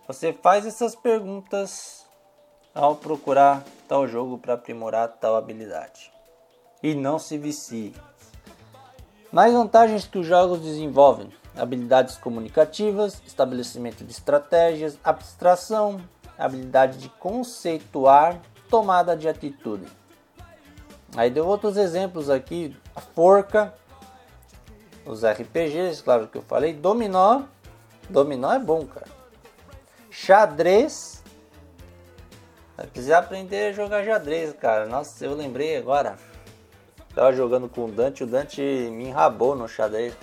Você 0.06 0.32
faz 0.32 0.66
essas 0.66 0.94
perguntas 0.94 2.06
ao 2.74 2.96
procurar 2.96 3.62
tal 3.86 4.08
jogo 4.08 4.38
para 4.38 4.54
aprimorar 4.54 5.08
tal 5.08 5.36
habilidade 5.36 6.12
e 6.82 6.94
não 6.94 7.18
se 7.18 7.36
vicie. 7.36 7.94
Mais 9.30 9.52
vantagens 9.52 10.06
que 10.06 10.18
os 10.18 10.26
jogos 10.26 10.60
desenvolvem: 10.60 11.30
habilidades 11.56 12.16
comunicativas, 12.16 13.22
estabelecimento 13.26 14.04
de 14.04 14.12
estratégias, 14.12 14.98
abstração, 15.04 16.00
habilidade 16.38 16.98
de 16.98 17.08
conceituar, 17.08 18.40
tomada 18.68 19.16
de 19.16 19.28
atitude. 19.28 19.86
Aí 21.16 21.30
deu 21.30 21.46
outros 21.46 21.76
exemplos 21.76 22.30
aqui: 22.30 22.76
a 22.94 23.00
forca, 23.00 23.74
os 25.04 25.24
RPGs, 25.24 26.02
claro 26.02 26.28
que 26.28 26.38
eu 26.38 26.42
falei, 26.42 26.72
dominó. 26.72 27.42
Dominó 28.08 28.52
é 28.52 28.58
bom, 28.58 28.86
cara. 28.86 29.06
Xadrez. 30.10 31.22
Vai 32.76 32.86
precisar 32.86 33.18
aprender 33.18 33.70
a 33.70 33.72
jogar 33.72 34.04
xadrez, 34.04 34.52
cara. 34.54 34.86
Nossa, 34.86 35.24
eu 35.24 35.34
lembrei 35.34 35.76
agora. 35.76 36.16
Tava 37.14 37.32
jogando 37.32 37.68
com 37.68 37.84
o 37.84 37.92
Dante, 37.92 38.24
o 38.24 38.26
Dante 38.26 38.60
me 38.60 39.08
enrabou 39.08 39.54
no 39.54 39.68
xadrez. 39.68 40.14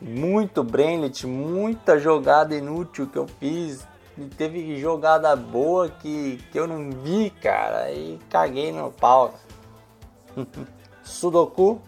Muito 0.00 0.62
brainlet, 0.62 1.26
muita 1.26 1.98
jogada 1.98 2.54
inútil 2.54 3.06
que 3.06 3.16
eu 3.16 3.26
fiz. 3.26 3.86
E 4.16 4.26
teve 4.26 4.78
jogada 4.78 5.34
boa 5.34 5.88
que, 5.88 6.38
que 6.52 6.58
eu 6.58 6.66
não 6.66 6.90
vi, 6.90 7.30
cara. 7.30 7.90
E 7.90 8.18
caguei 8.28 8.70
no 8.70 8.92
pau. 8.92 9.34
Sudoku 11.04 11.80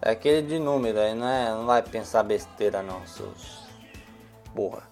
é 0.00 0.10
aquele 0.10 0.46
de 0.46 0.58
número 0.58 0.98
aí, 0.98 1.14
não, 1.14 1.28
é, 1.28 1.50
não 1.50 1.66
vai 1.66 1.82
pensar 1.82 2.22
besteira 2.22 2.82
não, 2.82 3.06
seus. 3.06 3.62
Porra. 4.54 4.82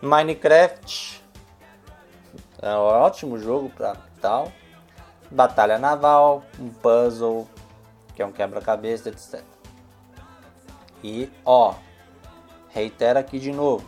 Minecraft 0.00 1.22
é 2.60 2.74
um 2.74 2.80
ótimo 2.80 3.38
jogo 3.38 3.70
pra 3.70 3.96
tal 4.20 4.50
batalha 5.32 5.78
naval, 5.78 6.44
um 6.58 6.68
puzzle, 6.68 7.48
que 8.14 8.22
é 8.22 8.26
um 8.26 8.32
quebra-cabeça, 8.32 9.08
etc. 9.08 9.42
E 11.02 11.30
ó, 11.44 11.74
reitero 12.68 13.18
aqui 13.18 13.38
de 13.38 13.50
novo. 13.50 13.84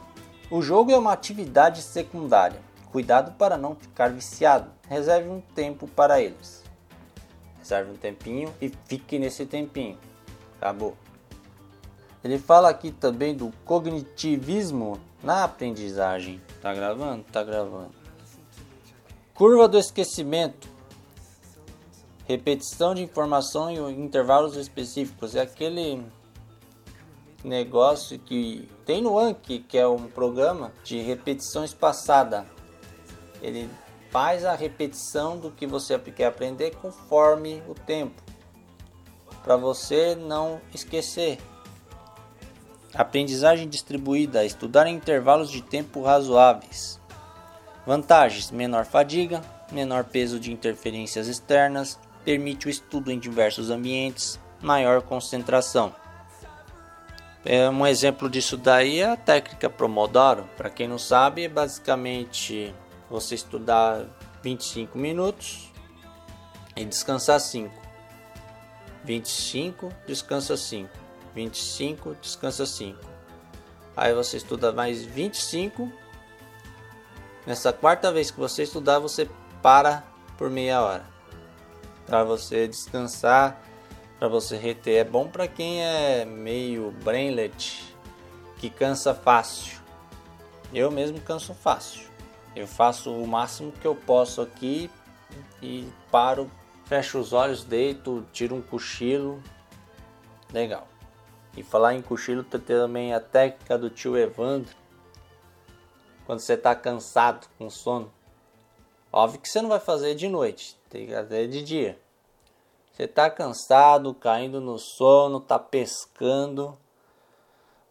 O 0.50 0.62
jogo 0.62 0.90
é 0.90 0.96
uma 0.96 1.12
atividade 1.12 1.82
secundária. 1.82 2.60
Cuidado 2.90 3.32
para 3.32 3.56
não 3.56 3.74
ficar 3.74 4.10
viciado. 4.10 4.70
Reserve 4.88 5.28
um 5.28 5.40
tempo 5.40 5.86
para 5.86 6.20
eles. 6.20 6.63
Reserve 7.64 7.92
um 7.92 7.96
tempinho 7.96 8.54
e 8.60 8.70
fique 8.84 9.18
nesse 9.18 9.46
tempinho. 9.46 9.98
Acabou. 10.58 10.94
Ele 12.22 12.38
fala 12.38 12.68
aqui 12.68 12.90
também 12.90 13.34
do 13.34 13.50
cognitivismo 13.64 15.00
na 15.22 15.44
aprendizagem. 15.44 16.42
Tá 16.60 16.74
gravando? 16.74 17.24
Tá 17.24 17.42
gravando. 17.42 17.90
Curva 19.32 19.66
do 19.66 19.78
esquecimento. 19.78 20.68
Repetição 22.28 22.94
de 22.94 23.02
informação 23.02 23.70
em 23.70 23.98
intervalos 23.98 24.56
específicos. 24.56 25.34
É 25.34 25.40
aquele 25.40 26.04
negócio 27.42 28.18
que 28.18 28.68
tem 28.84 29.00
no 29.00 29.18
Anki, 29.18 29.60
que 29.60 29.78
é 29.78 29.88
um 29.88 30.06
programa 30.06 30.70
de 30.84 31.00
repetição 31.00 31.64
espaçada. 31.64 32.44
Ele 33.40 33.70
faz 34.14 34.44
a 34.44 34.54
repetição 34.54 35.36
do 35.36 35.50
que 35.50 35.66
você 35.66 35.98
quer 35.98 36.26
aprender 36.26 36.76
conforme 36.76 37.60
o 37.68 37.74
tempo, 37.74 38.22
para 39.42 39.56
você 39.56 40.14
não 40.14 40.60
esquecer. 40.72 41.40
Aprendizagem 42.94 43.68
distribuída, 43.68 44.44
estudar 44.44 44.86
em 44.86 44.94
intervalos 44.94 45.50
de 45.50 45.60
tempo 45.60 46.00
razoáveis. 46.00 47.00
Vantagens: 47.84 48.52
menor 48.52 48.84
fadiga, 48.84 49.42
menor 49.72 50.04
peso 50.04 50.38
de 50.38 50.52
interferências 50.52 51.26
externas, 51.26 51.98
permite 52.24 52.68
o 52.68 52.70
estudo 52.70 53.10
em 53.10 53.18
diversos 53.18 53.68
ambientes, 53.68 54.38
maior 54.62 55.02
concentração. 55.02 55.92
É, 57.44 57.68
um 57.68 57.84
exemplo 57.84 58.30
disso 58.30 58.56
daí 58.56 59.00
é 59.00 59.10
a 59.10 59.16
técnica 59.16 59.68
Promodoro. 59.68 60.48
Para 60.56 60.70
quem 60.70 60.86
não 60.86 60.98
sabe, 60.98 61.42
é 61.42 61.48
basicamente 61.48 62.72
você 63.14 63.36
estudar 63.36 64.06
25 64.42 64.98
minutos 64.98 65.72
e 66.74 66.84
descansar 66.84 67.38
5. 67.38 67.72
25, 69.04 69.88
descansa 70.04 70.56
5. 70.56 70.90
25, 71.32 72.16
descansa 72.20 72.66
5. 72.66 72.98
Aí 73.96 74.12
você 74.12 74.38
estuda 74.38 74.72
mais 74.72 75.04
25. 75.04 75.92
Nessa 77.46 77.72
quarta 77.72 78.10
vez 78.10 78.32
que 78.32 78.40
você 78.40 78.64
estudar, 78.64 78.98
você 78.98 79.30
para 79.62 80.02
por 80.36 80.50
meia 80.50 80.82
hora. 80.82 81.06
Para 82.06 82.24
você 82.24 82.66
descansar, 82.66 83.62
para 84.18 84.26
você 84.26 84.56
reter. 84.56 84.96
É 84.96 85.04
bom 85.04 85.28
para 85.28 85.46
quem 85.46 85.84
é 85.84 86.24
meio 86.24 86.90
brainlet, 87.04 87.94
que 88.58 88.68
cansa 88.68 89.14
fácil. 89.14 89.78
Eu 90.72 90.90
mesmo 90.90 91.20
canso 91.20 91.54
fácil. 91.54 92.13
Eu 92.54 92.66
faço 92.68 93.12
o 93.12 93.26
máximo 93.26 93.72
que 93.72 93.86
eu 93.86 93.96
posso 93.96 94.40
aqui 94.40 94.90
e 95.60 95.90
paro, 96.10 96.50
fecho 96.84 97.18
os 97.18 97.32
olhos, 97.32 97.64
deito, 97.64 98.24
tiro 98.32 98.54
um 98.54 98.62
cochilo. 98.62 99.42
Legal. 100.52 100.86
E 101.56 101.62
falar 101.62 101.94
em 101.94 102.02
cochilo, 102.02 102.44
tem 102.44 102.60
também 102.60 103.12
a 103.12 103.20
técnica 103.20 103.76
do 103.76 103.90
tio 103.90 104.16
Evandro. 104.16 104.74
Quando 106.26 106.40
você 106.40 106.54
está 106.54 106.74
cansado, 106.74 107.46
com 107.58 107.68
sono. 107.68 108.12
Óbvio 109.12 109.40
que 109.40 109.48
você 109.48 109.60
não 109.60 109.68
vai 109.68 109.80
fazer 109.80 110.14
de 110.14 110.28
noite, 110.28 110.76
tem 110.88 111.06
que 111.06 111.12
fazer 111.12 111.48
de 111.48 111.62
dia. 111.62 112.00
Você 112.92 113.04
está 113.04 113.28
cansado, 113.28 114.14
caindo 114.14 114.60
no 114.60 114.78
sono, 114.78 115.38
está 115.38 115.58
pescando. 115.58 116.78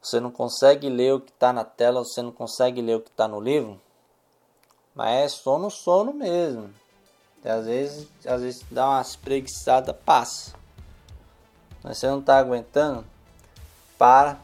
Você 0.01 0.19
não 0.19 0.31
consegue 0.31 0.89
ler 0.89 1.13
o 1.13 1.19
que 1.19 1.31
está 1.31 1.51
na 1.51 1.65
tela, 1.65 2.03
você 2.03 2.21
não 2.21 2.31
consegue 2.31 2.81
ler 2.81 2.95
o 2.95 3.01
que 3.01 3.09
está 3.09 3.27
no 3.27 3.39
livro. 3.39 3.79
Mas 4.95 5.09
é 5.09 5.27
sono, 5.27 5.69
sono 5.69 6.13
mesmo. 6.13 6.69
E 7.43 7.49
às 7.49 7.65
vezes, 7.65 8.07
às 8.25 8.41
vezes 8.41 8.65
dá 8.69 8.89
uma 8.89 9.01
espreguiçada, 9.01 9.93
passa. 9.93 10.53
Mas 11.83 11.97
você 11.97 12.07
não 12.07 12.19
está 12.19 12.37
aguentando, 12.37 13.03
para, 13.97 14.39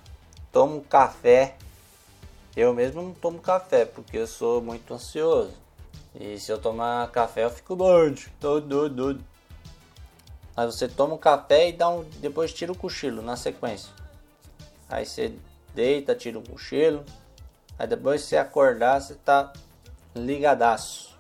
toma 0.52 0.76
um 0.76 0.82
café. 0.82 1.56
Eu 2.56 2.74
mesmo 2.74 3.02
não 3.02 3.14
tomo 3.14 3.40
café 3.40 3.86
porque 3.86 4.18
eu 4.18 4.28
sou 4.28 4.62
muito 4.62 4.94
ansioso. 4.94 5.54
E 6.14 6.40
se 6.40 6.52
eu 6.52 6.60
tomar 6.60 7.10
café 7.12 7.46
eu 7.46 7.50
fico 7.50 7.76
doido, 7.76 8.22
doido, 8.42 8.68
doido, 8.68 8.96
doido. 8.96 9.24
Aí 10.58 10.66
você 10.66 10.90
toma 10.90 11.14
um 11.14 11.18
café 11.18 11.70
e 11.70 11.74
dá 11.74 11.88
um, 11.90 12.04
depois 12.20 12.52
tira 12.52 12.72
o 12.72 12.78
cochilo 12.78 13.22
na 13.22 13.38
sequência. 13.38 13.94
Aí 14.90 15.06
você 15.06 15.34
deita, 15.74 16.16
tira 16.16 16.38
o 16.38 16.50
cochilo. 16.50 17.06
Aí 17.78 17.88
depois 17.88 18.24
você 18.24 18.36
acordar, 18.36 19.00
você 19.00 19.16
tá 19.16 19.54
ligadaço. 20.16 21.18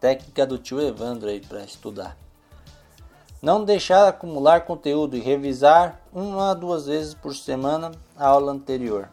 Técnica 0.00 0.46
do 0.46 0.58
tio 0.58 0.80
Evandro 0.80 1.28
aí 1.28 1.40
para 1.40 1.64
estudar. 1.64 2.16
Não 3.40 3.64
deixar 3.64 4.08
acumular 4.08 4.62
conteúdo 4.62 5.16
e 5.16 5.20
revisar 5.20 6.00
uma 6.12 6.50
a 6.50 6.54
duas 6.54 6.86
vezes 6.86 7.14
por 7.14 7.34
semana 7.34 7.92
a 8.16 8.26
aula 8.26 8.52
anterior. 8.52 9.08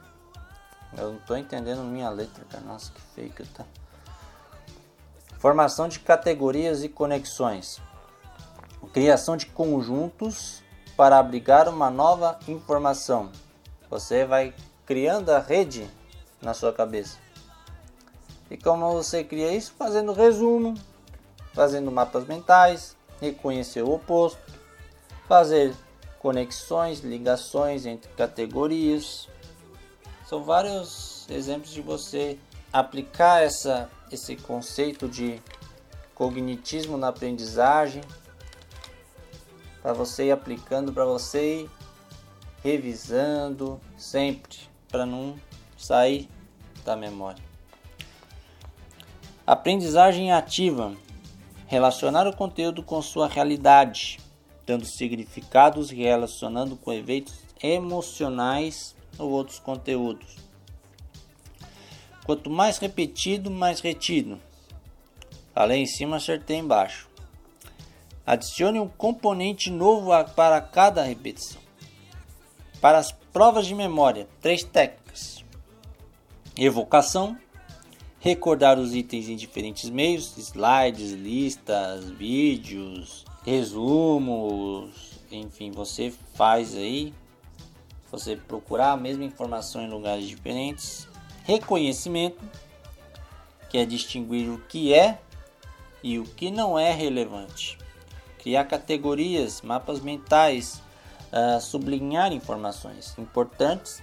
Eu 0.97 1.11
não 1.11 1.17
estou 1.17 1.37
entendendo 1.37 1.83
minha 1.83 2.09
letra, 2.09 2.45
cara. 2.49 2.63
Nossa, 2.63 2.91
que 2.91 3.01
fake 3.01 3.45
tá. 3.47 3.65
Formação 5.39 5.87
de 5.87 5.99
categorias 5.99 6.83
e 6.83 6.89
conexões. 6.89 7.81
Criação 8.93 9.35
de 9.35 9.45
conjuntos 9.47 10.61
para 10.95 11.17
abrigar 11.17 11.67
uma 11.67 11.89
nova 11.89 12.37
informação. 12.47 13.31
Você 13.89 14.25
vai 14.25 14.53
criando 14.85 15.29
a 15.31 15.39
rede 15.39 15.89
na 16.41 16.53
sua 16.53 16.71
cabeça. 16.71 17.22
E 18.49 18.57
como 18.57 18.91
você 18.93 19.23
cria 19.23 19.51
isso? 19.51 19.73
Fazendo 19.77 20.13
resumo, 20.13 20.75
fazendo 21.53 21.91
mapas 21.91 22.25
mentais, 22.25 22.95
reconhecer 23.19 23.81
o 23.81 23.93
oposto, 23.93 24.39
fazer 25.27 25.73
conexões, 26.19 26.99
ligações 26.99 27.85
entre 27.85 28.11
categorias. 28.13 29.27
São 30.27 30.43
vários 30.43 31.27
exemplos 31.29 31.71
de 31.71 31.81
você 31.81 32.37
aplicar 32.71 33.43
essa, 33.43 33.89
esse 34.11 34.35
conceito 34.35 35.07
de 35.07 35.41
cognitismo 36.15 36.97
na 36.97 37.09
aprendizagem 37.09 38.03
para 39.81 39.93
você 39.93 40.27
ir 40.27 40.31
aplicando, 40.31 40.93
para 40.93 41.03
você 41.03 41.63
ir 41.63 41.69
revisando 42.63 43.79
sempre, 43.97 44.57
para 44.87 45.05
não 45.05 45.35
sair 45.77 46.29
da 46.85 46.95
memória. 46.95 47.52
Aprendizagem 49.45 50.31
ativa 50.31 50.95
Relacionar 51.73 52.27
o 52.27 52.35
conteúdo 52.35 52.83
com 52.83 53.01
sua 53.01 53.27
realidade, 53.27 54.19
dando 54.63 54.85
significados 54.85 55.91
e 55.91 55.95
relacionando 55.95 56.75
com 56.75 56.93
eventos 56.93 57.33
emocionais 57.63 58.95
ou 59.17 59.31
outros 59.31 59.57
conteúdos. 59.57 60.35
Quanto 62.25 62.47
mais 62.49 62.77
repetido, 62.77 63.49
mais 63.49 63.79
retido. 63.79 64.39
Falei 65.51 65.81
em 65.81 65.87
cima, 65.87 66.17
acertei 66.17 66.57
embaixo. 66.57 67.09
Adicione 68.23 68.79
um 68.79 68.87
componente 68.87 69.71
novo 69.71 70.11
para 70.35 70.61
cada 70.61 71.01
repetição. 71.01 71.59
Para 72.79 72.99
as 72.99 73.11
provas 73.11 73.65
de 73.65 73.73
memória, 73.73 74.27
três 74.39 74.63
técnicas: 74.63 75.43
evocação, 76.55 77.35
recordar 78.23 78.79
os 78.79 78.95
itens 78.95 79.27
em 79.27 79.35
diferentes 79.35 79.89
meios, 79.89 80.37
slides, 80.37 81.11
listas, 81.11 82.09
vídeos, 82.09 83.25
resumos, 83.45 85.19
enfim, 85.29 85.71
você 85.71 86.09
faz 86.33 86.73
aí, 86.73 87.13
você 88.09 88.37
procurar 88.37 88.93
a 88.93 88.97
mesma 88.97 89.25
informação 89.25 89.81
em 89.81 89.89
lugares 89.89 90.25
diferentes. 90.25 91.05
Reconhecimento, 91.43 92.41
que 93.69 93.77
é 93.77 93.85
distinguir 93.85 94.49
o 94.49 94.57
que 94.57 94.93
é 94.93 95.19
e 96.01 96.17
o 96.17 96.23
que 96.23 96.49
não 96.49 96.79
é 96.79 96.93
relevante. 96.93 97.77
Criar 98.39 98.63
categorias, 98.63 99.61
mapas 99.61 99.99
mentais, 99.99 100.81
uh, 101.27 101.59
sublinhar 101.59 102.31
informações 102.31 103.17
importantes 103.17 104.01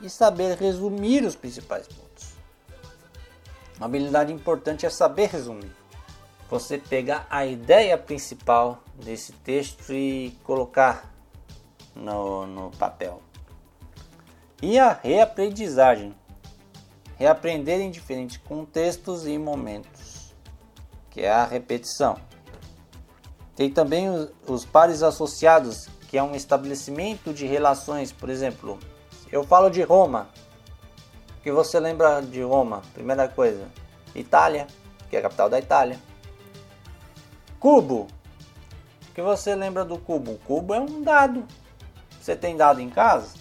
e 0.00 0.08
saber 0.08 0.56
resumir 0.56 1.22
os 1.22 1.36
principais 1.36 1.86
pontos. 1.86 2.07
Uma 3.78 3.86
habilidade 3.86 4.32
importante 4.32 4.84
é 4.84 4.90
saber 4.90 5.28
resumir. 5.28 5.70
Você 6.50 6.78
pegar 6.78 7.26
a 7.30 7.46
ideia 7.46 7.96
principal 7.96 8.82
desse 8.94 9.32
texto 9.32 9.92
e 9.92 10.36
colocar 10.42 11.14
no, 11.94 12.46
no 12.46 12.70
papel. 12.72 13.22
E 14.60 14.78
a 14.78 14.92
reaprendizagem. 14.92 16.14
Reaprender 17.16 17.80
em 17.80 17.90
diferentes 17.90 18.36
contextos 18.36 19.26
e 19.26 19.36
momentos, 19.38 20.32
que 21.10 21.22
é 21.22 21.30
a 21.30 21.44
repetição. 21.44 22.16
Tem 23.56 23.68
também 23.68 24.08
os, 24.08 24.30
os 24.46 24.64
pares 24.64 25.02
associados, 25.02 25.88
que 26.08 26.16
é 26.16 26.22
um 26.22 26.34
estabelecimento 26.36 27.34
de 27.34 27.44
relações. 27.44 28.12
Por 28.12 28.30
exemplo, 28.30 28.78
eu 29.32 29.42
falo 29.42 29.68
de 29.68 29.82
Roma. 29.82 30.28
Que 31.48 31.52
você 31.52 31.80
lembra 31.80 32.20
de 32.20 32.42
Roma? 32.42 32.82
Primeira 32.92 33.26
coisa, 33.26 33.66
Itália, 34.14 34.66
que 35.08 35.16
é 35.16 35.18
a 35.18 35.22
capital 35.22 35.48
da 35.48 35.58
Itália. 35.58 35.98
Cubo. 37.58 38.06
O 39.08 39.14
que 39.14 39.22
você 39.22 39.54
lembra 39.54 39.82
do 39.82 39.96
cubo? 39.96 40.32
O 40.32 40.38
cubo 40.40 40.74
é 40.74 40.78
um 40.78 41.00
dado. 41.00 41.46
Você 42.20 42.36
tem 42.36 42.54
dado 42.54 42.82
em 42.82 42.90
casa? 42.90 43.34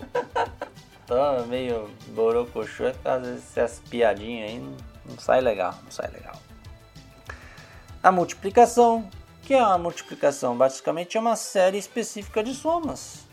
Tô 1.06 1.44
meio 1.46 1.90
borocochô, 2.14 2.84
às 3.04 3.20
vezes 3.20 3.54
essas 3.54 3.80
piadinhas 3.80 4.48
aí 4.48 4.58
não, 4.58 4.74
não 5.04 5.18
sai 5.18 5.42
legal, 5.42 5.74
não 5.84 5.90
sai 5.90 6.10
legal. 6.10 6.36
A 8.02 8.10
multiplicação, 8.10 9.10
que 9.42 9.52
é 9.52 9.60
uma 9.60 9.76
multiplicação, 9.76 10.56
basicamente 10.56 11.18
é 11.18 11.20
uma 11.20 11.36
série 11.36 11.76
específica 11.76 12.42
de 12.42 12.54
somas. 12.54 13.26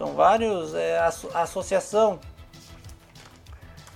São 0.00 0.14
vários, 0.14 0.72
é 0.72 0.98
asso 0.98 1.28
associação. 1.34 2.18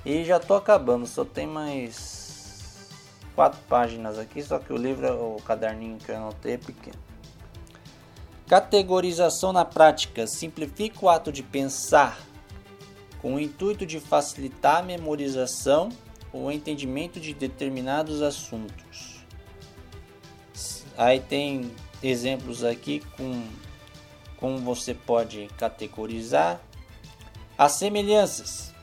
E 0.04 0.22
já 0.22 0.38
tô 0.38 0.52
acabando, 0.52 1.06
só 1.06 1.24
tem 1.24 1.46
mais 1.46 2.90
quatro 3.34 3.58
páginas 3.70 4.18
aqui, 4.18 4.42
só 4.42 4.58
que 4.58 4.70
o 4.70 4.76
livro, 4.76 5.08
o 5.36 5.40
caderninho 5.40 5.96
que 5.96 6.10
eu 6.10 6.16
anotei 6.16 6.52
é 6.52 6.58
pequeno. 6.58 6.98
Categorização 8.46 9.50
na 9.50 9.64
prática 9.64 10.26
simplifica 10.26 11.06
o 11.06 11.08
ato 11.08 11.32
de 11.32 11.42
pensar 11.42 12.20
com 13.22 13.36
o 13.36 13.40
intuito 13.40 13.86
de 13.86 13.98
facilitar 13.98 14.80
a 14.80 14.82
memorização 14.82 15.88
o 16.34 16.50
entendimento 16.50 17.18
de 17.18 17.32
determinados 17.32 18.20
assuntos. 18.20 19.24
Aí 20.98 21.18
tem 21.18 21.74
exemplos 22.02 22.62
aqui 22.62 23.00
com 23.16 23.42
como 24.44 24.58
você 24.58 24.92
pode 24.92 25.48
categorizar 25.56 26.60
as 27.56 27.72
semelhanças. 27.72 28.74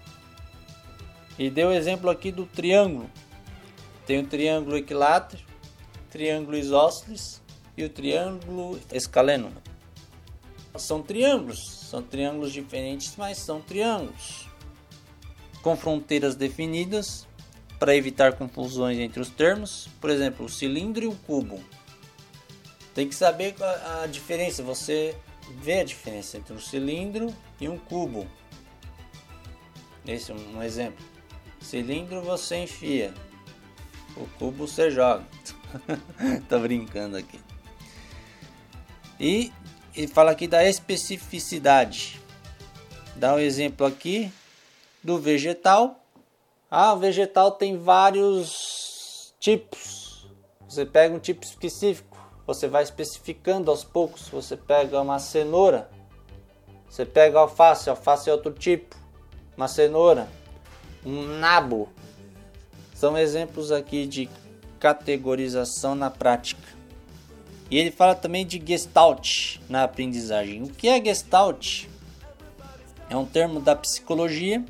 E 1.37 1.51
deu 1.51 1.71
exemplo 1.71 2.09
aqui 2.09 2.31
do 2.31 2.47
triângulo. 2.47 3.07
Tem 4.07 4.17
o 4.17 4.25
triângulo 4.25 4.75
equilátero, 4.75 5.43
triângulo 6.09 6.57
isósceles 6.57 7.43
e 7.77 7.83
o 7.83 7.89
triângulo 7.89 8.79
escaleno. 8.91 9.53
São 10.77 11.03
triângulos, 11.03 11.87
são 11.91 12.01
triângulos 12.01 12.51
diferentes, 12.51 13.13
mas 13.15 13.37
são 13.37 13.61
triângulos 13.61 14.49
com 15.61 15.77
fronteiras 15.77 16.33
definidas 16.33 17.27
para 17.77 17.95
evitar 17.95 18.33
confusões 18.33 18.97
entre 18.97 19.19
os 19.19 19.29
termos, 19.29 19.87
por 20.01 20.09
exemplo, 20.09 20.47
o 20.47 20.49
cilindro 20.49 21.03
e 21.03 21.07
o 21.07 21.15
cubo. 21.17 21.63
Tem 22.95 23.07
que 23.07 23.13
saber 23.13 23.53
a 23.61 24.07
diferença, 24.07 24.63
você 24.63 25.15
vê 25.51 25.81
a 25.81 25.83
diferença 25.83 26.37
entre 26.37 26.53
um 26.53 26.59
cilindro 26.59 27.33
e 27.59 27.67
um 27.67 27.77
cubo. 27.77 28.27
Esse 30.07 30.31
é 30.31 30.35
um 30.35 30.63
exemplo. 30.63 31.05
Cilindro 31.59 32.21
você 32.21 32.63
enfia, 32.63 33.13
o 34.17 34.25
cubo 34.39 34.67
você 34.67 34.89
joga. 34.89 35.25
Tô 36.49 36.59
brincando 36.59 37.17
aqui. 37.17 37.39
E 39.19 39.51
ele 39.95 40.07
fala 40.07 40.31
aqui 40.31 40.47
da 40.47 40.67
especificidade. 40.67 42.19
Dá 43.15 43.35
um 43.35 43.39
exemplo 43.39 43.85
aqui 43.85 44.31
do 45.03 45.19
vegetal 45.19 46.01
ah, 46.73 46.93
o 46.93 46.97
vegetal 46.97 47.51
tem 47.51 47.77
vários 47.77 49.35
tipos. 49.41 50.25
Você 50.69 50.85
pega 50.85 51.13
um 51.13 51.19
tipo 51.19 51.43
específico, 51.43 52.10
você 52.45 52.67
vai 52.67 52.83
especificando 52.83 53.69
aos 53.69 53.83
poucos. 53.83 54.27
Você 54.29 54.57
pega 54.57 55.01
uma 55.01 55.19
cenoura, 55.19 55.89
você 56.89 57.05
pega 57.05 57.39
alface, 57.39 57.89
alface 57.89 58.29
é 58.29 58.33
outro 58.33 58.51
tipo. 58.51 58.95
Uma 59.55 59.67
cenoura, 59.67 60.27
um 61.05 61.39
nabo. 61.39 61.89
São 62.95 63.17
exemplos 63.17 63.71
aqui 63.71 64.05
de 64.05 64.29
categorização 64.79 65.95
na 65.95 66.09
prática. 66.09 66.67
E 67.69 67.77
ele 67.77 67.91
fala 67.91 68.15
também 68.15 68.45
de 68.45 68.61
gestalt 68.65 69.57
na 69.69 69.83
aprendizagem. 69.83 70.63
O 70.63 70.69
que 70.69 70.87
é 70.87 71.03
gestalt? 71.03 71.85
É 73.09 73.15
um 73.15 73.25
termo 73.25 73.59
da 73.59 73.75
psicologia 73.75 74.63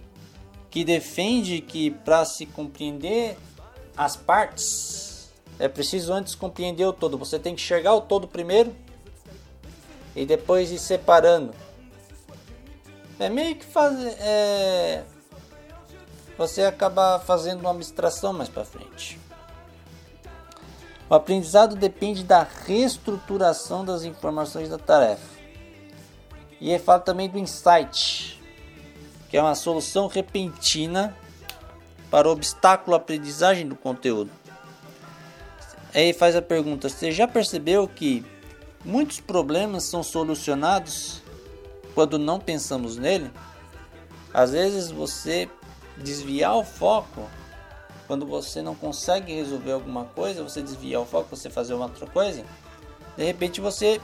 que 0.70 0.84
defende 0.84 1.62
que 1.62 1.92
para 1.92 2.24
se 2.26 2.46
compreender 2.46 3.38
as 3.98 4.16
partes 4.16 5.11
é 5.62 5.68
preciso 5.68 6.12
antes 6.12 6.34
compreender 6.34 6.86
o 6.86 6.92
todo. 6.92 7.20
Você 7.20 7.38
tem 7.38 7.54
que 7.54 7.62
enxergar 7.62 7.94
o 7.94 8.02
todo 8.02 8.28
primeiro 8.28 8.76
e 10.16 10.26
depois 10.26 10.72
ir 10.72 10.80
separando. 10.80 11.54
É 13.20 13.30
meio 13.30 13.56
que 13.56 13.66
fazer. 13.66 14.16
É... 14.20 15.04
Você 16.36 16.64
acaba 16.64 17.20
fazendo 17.20 17.60
uma 17.60 17.70
abstração 17.70 18.34
mais 18.34 18.50
para 18.50 18.66
frente. 18.66 19.20
O 21.08 21.14
aprendizado 21.14 21.76
depende 21.76 22.24
da 22.24 22.42
reestruturação 22.66 23.86
das 23.86 24.04
informações 24.04 24.68
da 24.68 24.80
tarefa. 24.80 25.30
E 26.60 26.72
ele 26.72 26.80
fala 26.80 27.00
também 27.00 27.30
do 27.30 27.38
insight 27.38 28.42
que 29.30 29.38
é 29.38 29.42
uma 29.42 29.56
solução 29.56 30.08
repentina 30.08 31.16
para 32.10 32.28
o 32.28 32.32
obstáculo 32.32 32.96
à 32.96 32.98
aprendizagem 32.98 33.68
do 33.68 33.76
conteúdo. 33.76 34.41
Aí 35.94 36.14
faz 36.14 36.36
a 36.36 36.42
pergunta: 36.42 36.90
você 36.90 37.12
já 37.12 37.28
percebeu 37.28 37.88
que 37.88 38.26
muitos 38.84 39.20
problemas 39.20 39.84
são 39.84 40.04
solucionados 40.04 41.22
quando 41.94 42.18
não 42.18 42.40
pensamos 42.40 42.98
nele? 42.98 43.32
Às 44.34 44.52
vezes 44.52 44.90
você 44.90 45.50
desviar 45.98 46.56
o 46.56 46.64
foco 46.64 47.30
quando 48.08 48.26
você 48.26 48.62
não 48.62 48.76
consegue 48.76 49.34
resolver 49.34 49.72
alguma 49.72 50.06
coisa, 50.06 50.44
você 50.44 50.62
desviar 50.62 51.02
o 51.02 51.06
foco, 51.06 51.36
você 51.36 51.50
fazer 51.50 51.74
uma 51.74 51.86
outra 51.86 52.08
coisa, 52.08 52.44
de 53.16 53.24
repente 53.24 53.62
você 53.62 54.02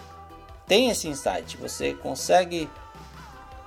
tem 0.66 0.90
esse 0.90 1.08
insight, 1.08 1.58
você 1.58 1.94
consegue 1.94 2.70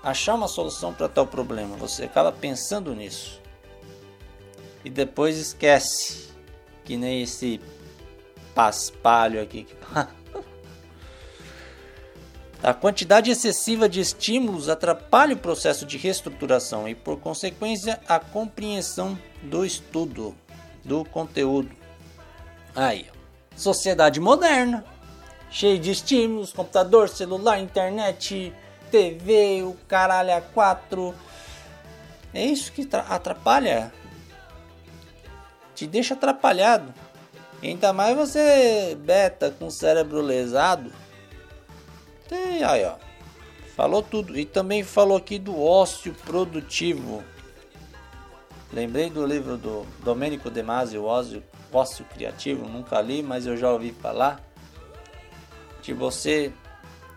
achar 0.03 0.35
uma 0.35 0.49
solução 0.49 0.93
para 0.93 1.09
tal 1.09 1.27
problema. 1.27 1.77
Você 1.77 2.05
acaba 2.05 2.33
pensando 2.33 2.95
nisso. 2.95 3.41
E 4.85 4.91
depois 4.91 5.37
esquece. 5.37 6.31
Que 6.85 6.97
nem 6.97 7.23
esse 7.23 7.61
paspalho 8.55 9.43
aqui. 9.43 9.67
A 12.63 12.75
quantidade 12.75 13.31
excessiva 13.31 13.89
de 13.89 14.01
estímulos 14.01 14.69
atrapalha 14.69 15.35
o 15.35 15.39
processo 15.39 15.87
de 15.87 15.97
reestruturação 15.97 16.87
e, 16.87 16.95
por 16.95 17.19
consequência, 17.19 17.99
a 18.07 18.21
compreensão 18.21 19.19
do 19.43 19.65
estudo, 19.65 20.37
do 20.85 21.03
conteúdo. 21.07 21.71
Aí, 22.77 23.07
sociedade 23.57 24.21
moderna, 24.21 24.85
cheia 25.51 25.79
de 25.79 25.91
estímulos, 25.91 26.53
computador, 26.53 27.09
celular, 27.09 27.59
internet, 27.59 28.53
TV, 28.91 29.63
o 29.63 29.75
caralho 29.89 30.37
a 30.37 30.43
4. 30.43 31.15
É 32.35 32.45
isso 32.45 32.73
que 32.73 32.87
atrapalha. 33.09 33.91
Te 35.75 35.87
deixa 35.87 36.13
atrapalhado. 36.13 36.93
Ainda 37.63 37.93
mais 37.93 38.17
você 38.17 38.97
beta 38.99 39.51
com 39.51 39.71
cérebro 39.71 40.21
lesado. 40.21 40.93
Tem 42.29 42.65
aí, 42.65 42.85
ó. 42.85 42.97
Falou 43.77 44.03
tudo. 44.03 44.39
E 44.39 44.45
também 44.45 44.83
falou 44.83 45.17
aqui 45.17 45.39
do 45.39 45.61
ócio 45.61 46.15
produtivo. 46.25 47.23
Lembrei 48.73 49.11
do 49.11 49.27
livro 49.27 49.57
do 49.57 49.85
Domênico 50.05 50.51
De 50.51 50.63
Masi, 50.63 50.97
o 50.97 51.05
ócio, 51.05 51.43
ócio 51.73 52.05
Criativo. 52.07 52.69
Nunca 52.69 53.01
li, 53.01 53.23
mas 53.23 53.47
eu 53.47 53.57
já 53.57 53.71
ouvi 53.71 53.93
falar. 53.93 54.41
De 55.83 55.93
você 55.93 56.53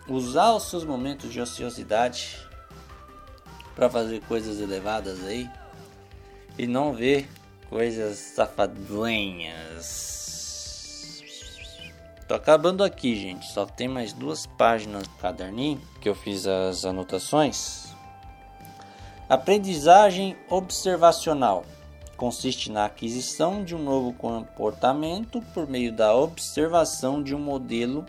usar 0.08 0.52
os 0.52 0.68
seus 0.68 0.84
momentos 0.84 1.32
de 1.32 1.40
ociosidade 1.40 2.38
para 3.74 3.88
fazer 3.88 4.20
coisas 4.22 4.60
elevadas 4.60 5.24
aí 5.24 5.48
e 6.58 6.66
não 6.66 6.92
ver 6.92 7.28
coisas 7.68 8.18
safadinhas. 8.18 10.23
Tô 12.26 12.34
acabando 12.34 12.82
aqui, 12.82 13.14
gente. 13.14 13.46
Só 13.52 13.66
tem 13.66 13.86
mais 13.86 14.12
duas 14.12 14.46
páginas 14.46 15.02
do 15.06 15.14
caderninho 15.16 15.80
que 16.00 16.08
eu 16.08 16.14
fiz 16.14 16.46
as 16.46 16.84
anotações. 16.84 17.94
Aprendizagem 19.28 20.36
observacional 20.48 21.64
consiste 22.16 22.70
na 22.70 22.86
aquisição 22.86 23.64
de 23.64 23.74
um 23.74 23.82
novo 23.82 24.12
comportamento 24.12 25.42
por 25.52 25.68
meio 25.68 25.92
da 25.92 26.14
observação 26.14 27.22
de 27.22 27.34
um 27.34 27.38
modelo 27.38 28.06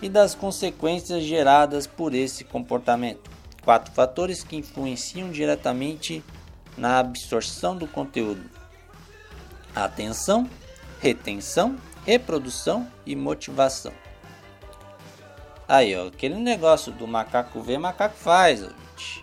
e 0.00 0.08
das 0.08 0.34
consequências 0.34 1.24
geradas 1.24 1.86
por 1.86 2.14
esse 2.14 2.44
comportamento. 2.44 3.30
Quatro 3.62 3.92
fatores 3.92 4.42
que 4.42 4.56
influenciam 4.56 5.30
diretamente 5.30 6.24
na 6.76 6.98
absorção 6.98 7.76
do 7.76 7.86
conteúdo: 7.86 8.48
atenção, 9.74 10.48
retenção, 11.00 11.76
reprodução 12.08 12.88
e 13.04 13.14
motivação. 13.14 13.92
Aí, 15.68 15.94
ó, 15.94 16.06
aquele 16.06 16.36
negócio 16.36 16.90
do 16.90 17.06
macaco 17.06 17.60
ver, 17.60 17.76
macaco 17.76 18.16
faz, 18.16 18.60
gente. 18.60 19.22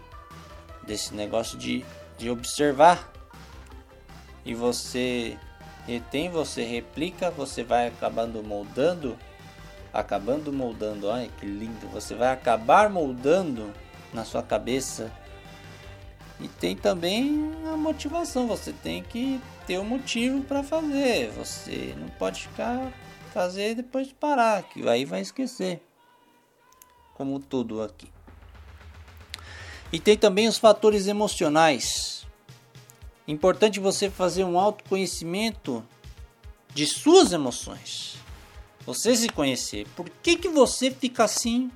Desse 0.85 1.15
negócio 1.15 1.57
de, 1.57 1.83
de 2.15 2.29
observar. 2.29 3.11
E 4.45 4.53
você 4.53 5.35
retém, 5.87 6.29
você 6.29 6.63
replica, 6.63 7.31
você 7.31 7.63
vai 7.63 7.87
acabando 7.87 8.43
moldando, 8.43 9.17
acabando 9.91 10.53
moldando, 10.53 11.07
olha 11.07 11.27
que 11.27 11.45
lindo, 11.47 11.87
você 11.87 12.13
vai 12.13 12.31
acabar 12.31 12.87
moldando 12.87 13.73
na 14.13 14.23
sua 14.23 14.43
cabeça. 14.43 15.11
E 16.39 16.47
tem 16.47 16.75
também 16.75 17.51
a 17.73 17.75
motivação, 17.75 18.45
você 18.45 18.71
tem 18.71 19.01
que 19.01 19.41
ter 19.65 19.79
um 19.79 19.85
motivo 19.85 20.43
para 20.43 20.63
fazer. 20.63 21.31
Você 21.31 21.95
não 21.97 22.09
pode 22.09 22.41
ficar 22.41 22.91
fazer 23.33 23.71
e 23.71 23.75
depois 23.75 24.13
parar, 24.13 24.63
que 24.63 24.87
aí 24.87 25.03
vai 25.03 25.19
esquecer 25.19 25.81
como 27.15 27.39
tudo 27.39 27.81
aqui. 27.81 28.07
E 29.91 29.99
tem 29.99 30.17
também 30.17 30.47
os 30.47 30.57
fatores 30.57 31.07
emocionais. 31.07 32.25
Importante 33.27 33.79
você 33.79 34.09
fazer 34.09 34.43
um 34.43 34.59
autoconhecimento 34.59 35.83
de 36.73 36.85
suas 36.85 37.31
emoções. 37.31 38.17
Você 38.85 39.15
se 39.15 39.29
conhecer. 39.29 39.87
Por 39.95 40.09
que, 40.21 40.35
que 40.35 40.49
você 40.49 40.91
fica 40.91 41.23
assim? 41.23 41.71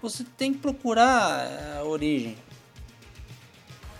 Você 0.00 0.24
tem 0.36 0.52
que 0.52 0.60
procurar 0.60 1.78
a 1.78 1.84
origem. 1.84 2.36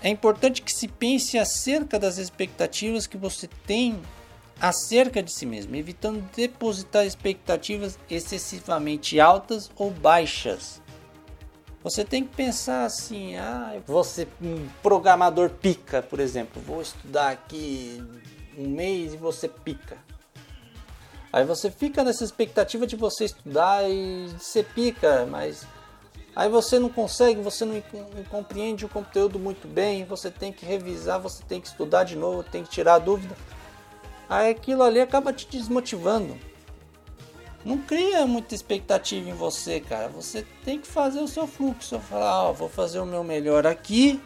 É 0.02 0.08
importante 0.08 0.62
que 0.62 0.72
se 0.72 0.86
pense 0.86 1.38
acerca 1.38 1.98
das 1.98 2.18
expectativas 2.18 3.06
que 3.06 3.16
você 3.16 3.48
tem 3.66 4.00
acerca 4.60 5.22
de 5.22 5.32
si 5.32 5.46
mesmo, 5.46 5.74
evitando 5.76 6.20
depositar 6.34 7.06
expectativas 7.06 7.98
excessivamente 8.10 9.20
altas 9.20 9.70
ou 9.76 9.90
baixas. 9.90 10.80
Você 11.82 12.04
tem 12.04 12.24
que 12.24 12.34
pensar 12.34 12.84
assim, 12.84 13.36
ah, 13.36 13.80
você 13.86 14.26
um 14.42 14.68
programador 14.82 15.50
pica, 15.50 16.02
por 16.02 16.18
exemplo, 16.18 16.60
vou 16.60 16.82
estudar 16.82 17.30
aqui 17.30 18.02
um 18.56 18.68
mês 18.68 19.14
e 19.14 19.16
você 19.16 19.48
pica. 19.48 19.96
Aí 21.32 21.44
você 21.44 21.70
fica 21.70 22.02
nessa 22.02 22.24
expectativa 22.24 22.86
de 22.86 22.96
você 22.96 23.26
estudar 23.26 23.88
e 23.88 24.28
você 24.38 24.62
pica, 24.62 25.24
mas 25.26 25.66
aí 26.34 26.48
você 26.48 26.78
não 26.78 26.88
consegue, 26.88 27.40
você 27.40 27.64
não, 27.64 27.74
não 27.74 28.24
compreende 28.30 28.84
o 28.84 28.88
conteúdo 28.88 29.38
muito 29.38 29.66
bem, 29.66 30.04
você 30.04 30.30
tem 30.30 30.52
que 30.52 30.64
revisar, 30.64 31.20
você 31.20 31.42
tem 31.42 31.60
que 31.60 31.68
estudar 31.68 32.04
de 32.04 32.16
novo, 32.16 32.42
tem 32.42 32.62
que 32.62 32.70
tirar 32.70 32.94
a 32.94 32.98
dúvida 32.98 33.36
aí 34.28 34.50
aquilo 34.50 34.82
ali 34.82 35.00
acaba 35.00 35.32
te 35.32 35.46
desmotivando. 35.46 36.38
Não 37.64 37.78
cria 37.78 38.26
muita 38.26 38.54
expectativa 38.54 39.28
em 39.28 39.34
você, 39.34 39.80
cara. 39.80 40.08
Você 40.08 40.46
tem 40.64 40.78
que 40.78 40.86
fazer 40.86 41.20
o 41.20 41.28
seu 41.28 41.46
fluxo. 41.46 41.98
Falar, 41.98 42.44
ó, 42.44 42.50
oh, 42.50 42.54
vou 42.54 42.68
fazer 42.68 43.00
o 43.00 43.06
meu 43.06 43.24
melhor 43.24 43.66
aqui 43.66 44.20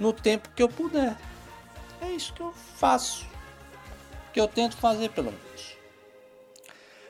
no 0.00 0.12
tempo 0.12 0.50
que 0.54 0.62
eu 0.62 0.68
puder. 0.68 1.16
É 2.00 2.10
isso 2.10 2.32
que 2.32 2.40
eu 2.40 2.52
faço. 2.76 3.26
Que 4.32 4.40
eu 4.40 4.48
tento 4.48 4.76
fazer, 4.76 5.10
pelo 5.10 5.32
menos. 5.32 5.76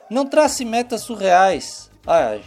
Não 0.09 0.25
trace 0.25 0.63
metas 0.63 1.01
surreais. 1.01 1.89
Ah, 2.05 2.37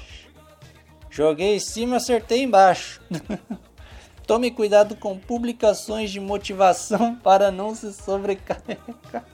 joguei 1.11 1.57
em 1.57 1.61
cima, 1.61 1.97
acertei 1.97 2.43
embaixo. 2.43 3.01
Tome 4.27 4.51
cuidado 4.51 4.95
com 4.95 5.19
publicações 5.19 6.11
de 6.11 6.21
motivação 6.21 7.17
para 7.23 7.51
não 7.51 7.75
se 7.75 7.93
sobrecarregar. 7.93 9.25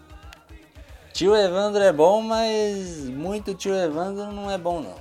Tio 1.12 1.36
Evandro 1.36 1.82
é 1.82 1.92
bom, 1.92 2.20
mas 2.22 3.08
muito 3.08 3.54
tio 3.54 3.74
Evandro 3.74 4.32
não 4.32 4.50
é 4.50 4.58
bom 4.58 4.80
não. 4.80 4.96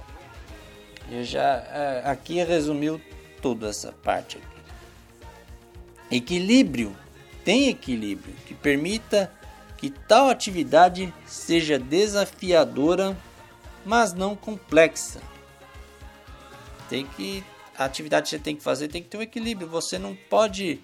Eu 1.09 1.23
já 1.23 1.41
é, 1.41 2.01
aqui 2.05 2.43
resumiu 2.43 2.99
toda 3.41 3.69
essa 3.69 3.91
parte 3.91 4.37
aqui. 4.37 6.15
Equilíbrio. 6.15 6.95
Tem 7.43 7.69
equilíbrio 7.69 8.33
que 8.45 8.53
permita 8.53 9.31
que 9.77 9.89
tal 9.89 10.29
atividade 10.29 11.13
seja 11.25 11.77
desafiadora, 11.77 13.15
mas 13.85 14.13
não 14.13 14.35
complexa. 14.35 15.21
Tem 16.89 17.05
que 17.05 17.43
a 17.77 17.85
atividade 17.85 18.23
que 18.23 18.29
você 18.29 18.39
tem 18.39 18.55
que 18.55 18.63
fazer 18.63 18.87
tem 18.87 19.03
que 19.03 19.09
ter 19.09 19.17
um 19.17 19.21
equilíbrio. 19.21 19.67
Você 19.67 19.99
não 19.99 20.15
pode 20.29 20.79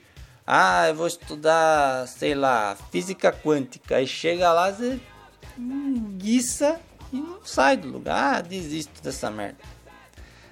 ah, 0.46 0.88
eu 0.90 0.96
vou 0.96 1.08
estudar, 1.08 2.08
sei 2.08 2.34
lá, 2.34 2.76
física 2.92 3.32
quântica. 3.32 4.02
E 4.02 4.08
chega 4.08 4.52
lá, 4.52 4.72
você 4.72 5.00
guiça 6.18 6.80
e 7.14 7.18
não 7.18 7.40
sai 7.44 7.78
do 7.78 7.88
lugar. 7.88 8.36
Ah, 8.36 8.42
desisto 8.42 9.02
dessa 9.02 9.30
merda. 9.30 9.60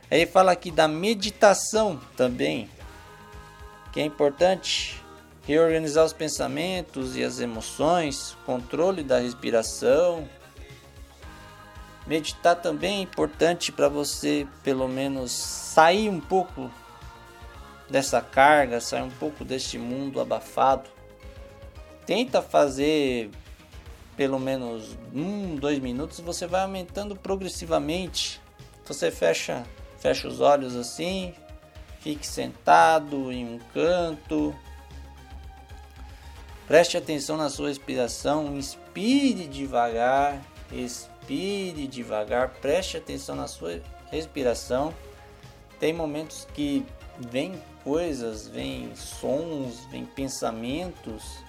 Aí 0.09 0.25
fala 0.25 0.51
aqui 0.51 0.71
da 0.71 0.87
meditação 0.87 1.99
também, 2.15 2.69
que 3.91 3.99
é 3.99 4.03
importante 4.03 5.03
reorganizar 5.45 6.05
os 6.05 6.13
pensamentos 6.13 7.15
e 7.15 7.23
as 7.23 7.39
emoções, 7.39 8.37
controle 8.45 9.03
da 9.03 9.19
respiração. 9.19 10.27
Meditar 12.10 12.55
também 12.55 12.97
é 12.97 13.01
importante 13.03 13.72
para 13.72 13.88
você, 13.88 14.47
pelo 14.64 14.88
menos, 14.88 15.32
sair 15.32 16.10
um 16.10 16.20
pouco 16.20 16.72
dessa 17.88 18.20
carga, 18.20 18.82
sair 18.82 19.03
um 19.03 19.12
pouco 19.12 19.45
deste 19.45 19.78
mundo 19.78 20.20
abafado. 20.20 20.89
Tenta 22.07 22.41
fazer 22.41 23.30
pelo 24.18 24.39
menos 24.39 24.97
um, 25.14 25.55
dois 25.55 25.78
minutos, 25.78 26.20
você 26.20 26.47
vai 26.47 26.64
aumentando 26.64 27.16
progressivamente. 27.16 28.41
Você 28.86 29.12
fecha, 29.12 29.64
fecha 29.99 30.28
os 30.28 30.41
olhos 30.41 30.76
assim, 30.76 31.32
fique 31.99 32.26
sentado 32.26 33.32
em 33.32 33.45
um 33.45 33.60
canto. 33.72 34.55
Preste 36.68 36.97
atenção 36.97 37.38
na 37.38 37.51
sua 37.51 37.68
respiração, 37.68 38.57
inspire 38.57 39.47
devagar, 39.47 40.41
expire 40.72 41.18
devagar, 41.88 42.49
preste 42.61 42.97
atenção 42.97 43.36
na 43.36 43.47
sua 43.47 43.82
respiração. 44.11 44.93
Tem 45.80 45.93
momentos 45.93 46.47
que 46.53 46.86
vem 47.19 47.61
coisas, 47.84 48.47
vem 48.47 48.95
sons, 48.95 49.86
vem 49.91 50.05
pensamentos 50.05 51.43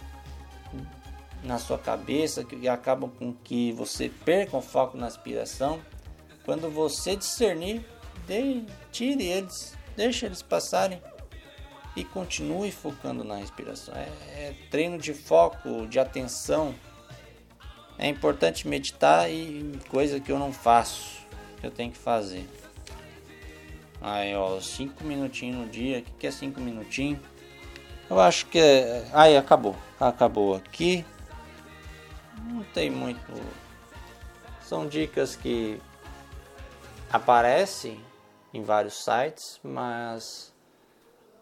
na 1.43 1.59
sua 1.59 1.79
cabeça 1.79 2.45
que 2.45 2.69
acabam 2.69 3.11
com 3.11 3.33
que 3.33 3.73
você 3.73 4.09
perca 4.09 4.57
o 4.57 4.63
foco 4.63 4.97
na 4.97 5.07
aspiração. 5.07 5.81
Quando 6.45 6.71
você 6.71 7.17
discernir, 7.17 7.85
tire 8.93 9.25
eles, 9.25 9.77
deixe 9.97 10.27
eles 10.27 10.43
passarem 10.43 11.01
e 11.97 12.05
continue 12.05 12.71
focando 12.71 13.25
na 13.25 13.37
respiração. 13.37 13.95
É, 13.95 14.09
é 14.35 14.55
treino 14.71 14.99
de 14.99 15.13
foco, 15.13 15.87
de 15.87 15.99
atenção. 15.99 16.75
É 18.01 18.09
importante 18.09 18.67
meditar 18.67 19.31
e 19.31 19.79
coisa 19.89 20.19
que 20.19 20.33
eu 20.33 20.39
não 20.39 20.53
faço, 20.53 21.21
que 21.61 21.67
eu 21.67 21.71
tenho 21.71 21.93
que 21.93 21.99
fazer. 21.99 22.49
Aí, 24.01 24.35
ó, 24.35 24.59
5 24.59 25.05
minutinhos 25.05 25.59
no 25.59 25.67
dia. 25.67 25.99
O 25.99 26.03
que 26.19 26.27
é 26.27 26.31
5 26.31 26.61
minutinhos? 26.61 27.21
Eu 28.09 28.19
acho 28.19 28.47
que 28.47 28.59
é. 28.59 29.07
Aí, 29.13 29.37
acabou. 29.37 29.77
Acabou 30.01 30.57
aqui 30.57 31.05
não 32.51 32.65
tem 32.65 32.91
muito. 32.91 33.33
São 34.63 34.87
dicas 34.87 35.37
que 35.37 35.81
aparecem 37.11 38.01
em 38.53 38.63
vários 38.63 39.05
sites, 39.05 39.61
mas 39.63 40.53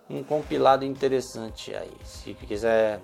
um 0.09 0.23
compilado 0.23 0.85
interessante 0.85 1.75
aí. 1.75 1.93
Se 2.05 2.35
quiser, 2.35 3.01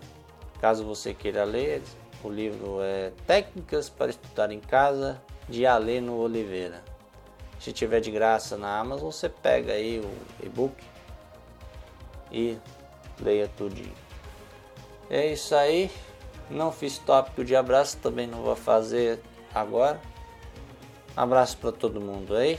caso 0.61 0.85
você 0.85 1.13
queira 1.13 1.45
ler, 1.45 1.83
o 2.25 2.31
livro 2.31 2.79
é 2.81 3.13
Técnicas 3.27 3.91
para 3.91 4.11
Estudar 4.11 4.51
em 4.51 4.59
Casa, 4.59 5.23
de 5.49 5.67
Aleno 5.67 6.17
Oliveira. 6.17 6.83
Se 7.61 7.71
tiver 7.71 8.01
de 8.01 8.11
graça 8.11 8.57
na 8.57 8.79
Amazon, 8.79 9.11
você 9.11 9.29
pega 9.29 9.75
aí 9.75 10.01
o 10.01 10.45
e-book 10.45 10.75
e 12.33 12.59
leia 13.21 13.47
tudinho. 13.57 13.93
É 15.11 15.33
isso 15.33 15.55
aí. 15.55 15.91
Não 16.51 16.73
fiz 16.73 16.99
tópico 16.99 17.45
de 17.45 17.55
abraço, 17.55 17.99
também 17.99 18.27
não 18.27 18.43
vou 18.43 18.57
fazer 18.57 19.21
agora. 19.55 20.01
Abraço 21.17 21.59
para 21.59 21.73
todo 21.73 22.01
mundo 22.01 22.35
aí. 22.35 22.59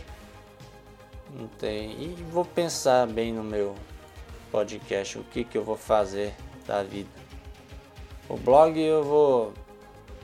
Não 1.32 1.48
tem. 1.48 1.92
E 2.02 2.16
vou 2.32 2.46
pensar 2.46 3.08
bem 3.08 3.34
no 3.34 3.44
meu 3.44 3.76
podcast 4.52 5.18
o 5.18 5.24
que 5.24 5.44
que 5.44 5.58
eu 5.58 5.64
vou 5.64 5.76
fazer 5.76 6.34
da 6.66 6.84
vida. 6.84 7.25
O 8.28 8.38
blog 8.38 8.80
eu 8.80 9.04
vou 9.04 9.54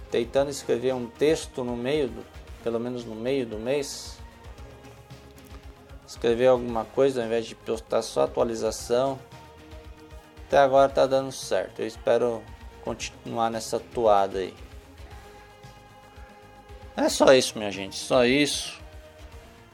tentando 0.10 0.49
escrever 0.49 0.93
um 0.93 1.08
texto 1.08 1.64
no 1.64 1.76
meio 1.76 2.08
do, 2.10 2.26
pelo 2.64 2.80
menos 2.80 3.06
no 3.06 3.16
meio 3.16 3.45
do 3.45 3.58
mês. 3.58 4.18
Escrever 6.08 6.47
alguma 6.47 6.84
coisa 6.84 7.22
ao 7.22 7.28
invés 7.28 7.45
de 7.45 7.56
postar 7.56 8.02
só 8.02 8.24
atualização. 8.24 9.20
Até 10.47 10.58
agora 10.58 10.89
tá 10.89 11.06
dando 11.06 11.32
certo. 11.32 11.80
Eu 11.80 11.88
espero 11.88 12.43
continuar 12.84 13.49
nessa 13.49 13.80
toada 13.80 14.39
aí. 14.39 14.54
É 16.97 17.08
só 17.08 17.34
isso, 17.34 17.58
minha 17.58 17.72
gente, 17.72 17.95
só 17.95 18.26
isso. 18.26 18.82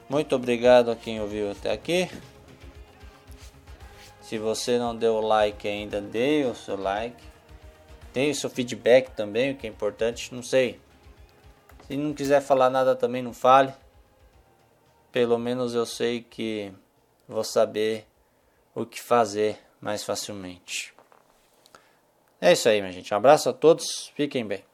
Muito 0.08 0.36
obrigado 0.36 0.90
a 0.90 0.96
quem 0.96 1.20
ouviu 1.20 1.50
até 1.50 1.72
aqui. 1.72 2.08
Se 4.20 4.38
você 4.38 4.78
não 4.78 4.94
deu 4.94 5.20
like 5.20 5.66
ainda, 5.66 6.00
dê 6.00 6.44
o 6.44 6.54
seu 6.54 6.80
like. 6.80 7.27
Dê 8.12 8.30
o 8.30 8.34
seu 8.34 8.50
feedback 8.50 9.10
também, 9.10 9.52
o 9.52 9.56
que 9.56 9.66
é 9.66 9.70
importante, 9.70 10.34
não 10.34 10.42
sei. 10.42 10.80
Se 11.86 11.96
não 11.96 12.12
quiser 12.12 12.40
falar 12.40 12.70
nada 12.70 12.94
também, 12.94 13.22
não 13.22 13.32
fale. 13.32 13.72
Pelo 15.12 15.38
menos 15.38 15.74
eu 15.74 15.86
sei 15.86 16.22
que 16.22 16.72
vou 17.26 17.44
saber 17.44 18.06
o 18.74 18.84
que 18.84 19.00
fazer 19.00 19.58
mais 19.80 20.04
facilmente. 20.04 20.94
É 22.40 22.52
isso 22.52 22.68
aí, 22.68 22.80
minha 22.80 22.92
gente. 22.92 23.12
Um 23.12 23.16
abraço 23.16 23.48
a 23.48 23.52
todos. 23.52 24.12
Fiquem 24.14 24.46
bem. 24.46 24.67